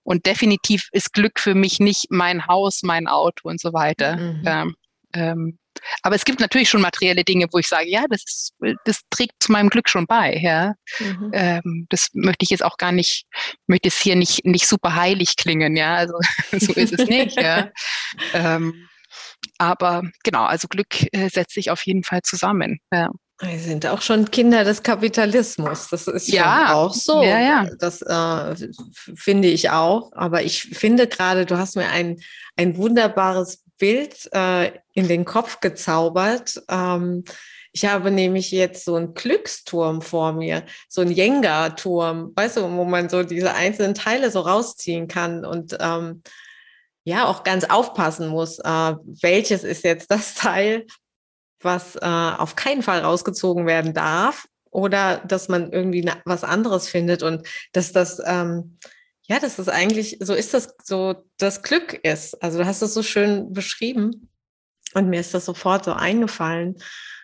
[0.04, 4.18] Und definitiv ist Glück für mich nicht mein Haus, mein Auto und so weiter.
[4.18, 4.44] Mhm.
[4.46, 4.76] Ähm,
[5.14, 5.60] ähm,
[6.04, 8.54] aber es gibt natürlich schon materielle Dinge, wo ich sage, ja, das, ist,
[8.86, 10.36] das trägt zu meinem Glück schon bei.
[10.36, 10.74] Ja.
[11.00, 11.32] Mhm.
[11.34, 13.26] Ähm, das möchte ich jetzt auch gar nicht,
[13.68, 15.96] möchte es hier nicht, nicht super heilig klingen, ja.
[15.96, 16.16] Also
[16.52, 17.40] so ist es nicht.
[17.42, 17.70] ja.
[18.34, 18.88] Ähm,
[19.58, 22.80] aber genau, also Glück äh, setzt sich auf jeden Fall zusammen.
[22.92, 23.10] Ja.
[23.42, 25.88] Wir sind auch schon Kinder des Kapitalismus.
[25.90, 27.24] Das ist ja auch so.
[27.24, 27.70] Ja, ja.
[27.80, 28.70] Das äh,
[29.16, 30.12] finde ich auch.
[30.14, 32.20] Aber ich finde gerade, du hast mir ein,
[32.58, 36.62] ein wunderbares Bild äh, in den Kopf gezaubert.
[36.70, 37.24] Ähm,
[37.72, 42.84] Ich habe nämlich jetzt so einen Glücksturm vor mir, so einen Jenga-Turm, weißt du, wo
[42.84, 46.24] man so diese einzelnen Teile so rausziehen kann und ähm,
[47.04, 50.88] ja auch ganz aufpassen muss, äh, welches ist jetzt das Teil,
[51.62, 57.24] was äh, auf keinen Fall rausgezogen werden darf oder dass man irgendwie was anderes findet
[57.24, 58.78] und dass das ähm,
[59.30, 62.42] ja, dass das eigentlich so ist, das so das Glück ist.
[62.42, 64.30] Also du hast es so schön beschrieben
[64.96, 66.78] und mir ist das sofort so eingefallen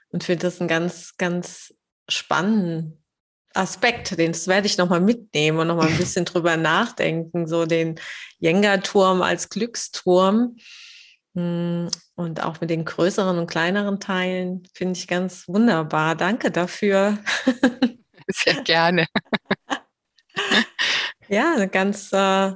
[0.10, 1.74] und finde das einen ganz, ganz
[2.08, 3.04] spannenden
[3.56, 8.00] Aspekt, den das werde ich nochmal mitnehmen und nochmal ein bisschen drüber nachdenken, so den
[8.38, 10.58] Jenga-Turm als Glücksturm.
[11.36, 16.16] Hm, und auch mit den größeren und kleineren Teilen finde ich ganz wunderbar.
[16.16, 17.18] Danke dafür.
[18.30, 19.06] Sehr gerne.
[21.28, 22.54] ja, eine ganz, äh,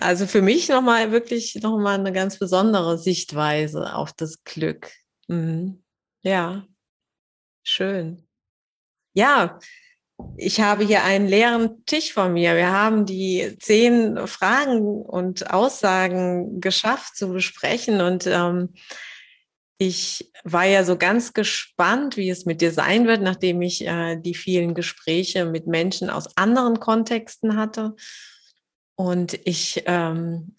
[0.00, 4.90] also für mich nochmal wirklich nochmal eine ganz besondere Sichtweise auf das Glück.
[5.28, 5.82] Mhm.
[6.22, 6.66] Ja,
[7.64, 8.26] schön.
[9.14, 9.58] Ja,
[10.36, 12.56] ich habe hier einen leeren Tisch vor mir.
[12.56, 18.70] Wir haben die zehn Fragen und Aussagen geschafft zu besprechen und ähm,
[19.80, 24.16] ich war ja so ganz gespannt, wie es mit dir sein wird, nachdem ich äh,
[24.16, 27.94] die vielen Gespräche mit Menschen aus anderen Kontexten hatte.
[28.96, 30.56] Und ich ähm,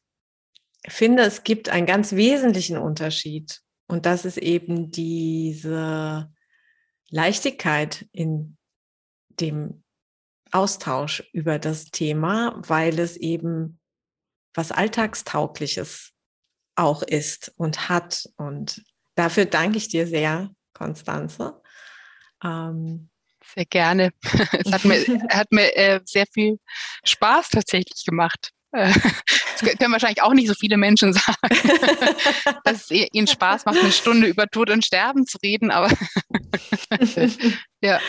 [0.87, 3.59] finde, es gibt einen ganz wesentlichen Unterschied.
[3.87, 6.31] Und das ist eben diese
[7.09, 8.57] Leichtigkeit in
[9.39, 9.83] dem
[10.51, 13.79] Austausch über das Thema, weil es eben
[14.53, 16.11] was Alltagstaugliches
[16.75, 18.27] auch ist und hat.
[18.37, 18.83] Und
[19.15, 21.61] dafür danke ich dir sehr, Konstanze.
[22.43, 23.09] Ähm,
[23.53, 24.11] sehr gerne.
[24.51, 26.59] Es hat mir, hat mir äh, sehr viel
[27.03, 28.51] Spaß tatsächlich gemacht.
[28.71, 28.93] Äh,
[29.59, 31.35] das können wahrscheinlich auch nicht so viele Menschen sagen,
[32.63, 35.91] dass es ihnen Spaß macht, eine Stunde über Tod und Sterben zu reden, aber
[37.81, 37.99] ja.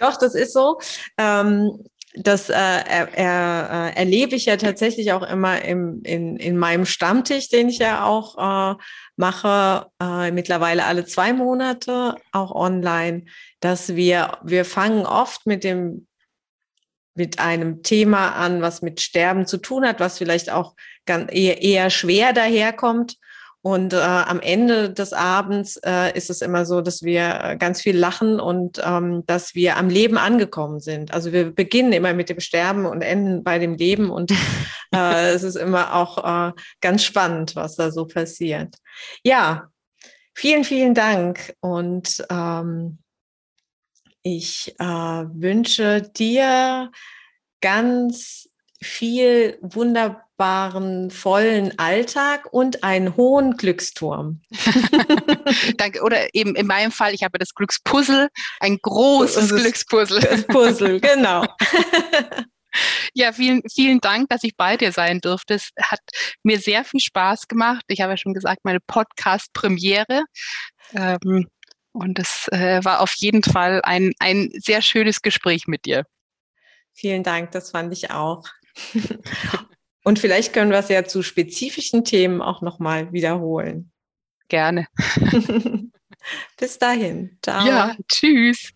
[0.00, 0.78] Doch, das ist so.
[1.18, 1.84] Ähm,
[2.16, 6.86] das äh, er, er, äh, erlebe ich ja tatsächlich auch immer im, in, in meinem
[6.86, 8.76] Stammtisch, den ich ja auch äh,
[9.16, 13.24] mache, äh, mittlerweile alle zwei Monate, auch online,
[13.58, 16.06] dass wir, wir fangen oft mit dem
[17.16, 20.74] mit einem Thema an, was mit Sterben zu tun hat, was vielleicht auch
[21.06, 23.18] ganz eher, eher schwer daherkommt.
[23.66, 27.80] Und äh, am Ende des Abends äh, ist es immer so, dass wir äh, ganz
[27.80, 31.14] viel lachen und ähm, dass wir am Leben angekommen sind.
[31.14, 34.10] Also wir beginnen immer mit dem Sterben und enden bei dem Leben.
[34.10, 34.32] Und
[34.94, 36.52] äh, es ist immer auch äh,
[36.82, 38.76] ganz spannend, was da so passiert.
[39.22, 39.70] Ja,
[40.34, 41.54] vielen, vielen Dank.
[41.60, 42.98] Und ähm,
[44.22, 46.90] ich äh, wünsche dir
[47.62, 48.46] ganz
[48.82, 49.58] viel
[50.36, 54.42] wunderbaren, vollen Alltag und einen hohen Glücksturm.
[55.76, 56.02] Danke.
[56.02, 58.28] Oder eben in meinem Fall, ich habe das Glückspuzzle,
[58.60, 60.44] ein großes Glückspuzzle.
[60.48, 61.44] Puzzle, genau.
[63.12, 65.54] Ja, vielen, vielen Dank, dass ich bei dir sein durfte.
[65.54, 66.00] Es hat
[66.42, 67.84] mir sehr viel Spaß gemacht.
[67.86, 70.24] Ich habe ja schon gesagt, meine Podcast-Premiere.
[70.92, 71.46] Ähm,
[71.92, 76.04] und es äh, war auf jeden Fall ein, ein sehr schönes Gespräch mit dir.
[76.94, 78.42] Vielen Dank, das fand ich auch.
[80.04, 83.90] Und vielleicht können wir es ja zu spezifischen Themen auch nochmal wiederholen.
[84.48, 84.86] Gerne.
[86.58, 87.38] Bis dahin.
[87.42, 87.66] Ciao.
[87.66, 88.70] Ja, tschüss.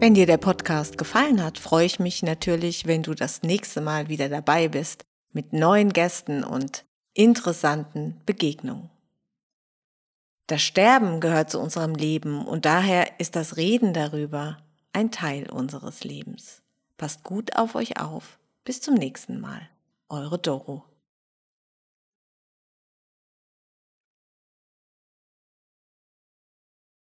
[0.00, 4.08] Wenn dir der Podcast gefallen hat, freue ich mich natürlich, wenn du das nächste Mal
[4.08, 6.84] wieder dabei bist mit neuen Gästen und
[7.14, 8.90] interessanten Begegnungen.
[10.52, 14.58] Das Sterben gehört zu unserem Leben und daher ist das Reden darüber
[14.92, 16.60] ein Teil unseres Lebens.
[16.98, 18.38] Passt gut auf euch auf.
[18.62, 19.62] Bis zum nächsten Mal.
[20.10, 20.84] Eure Doro.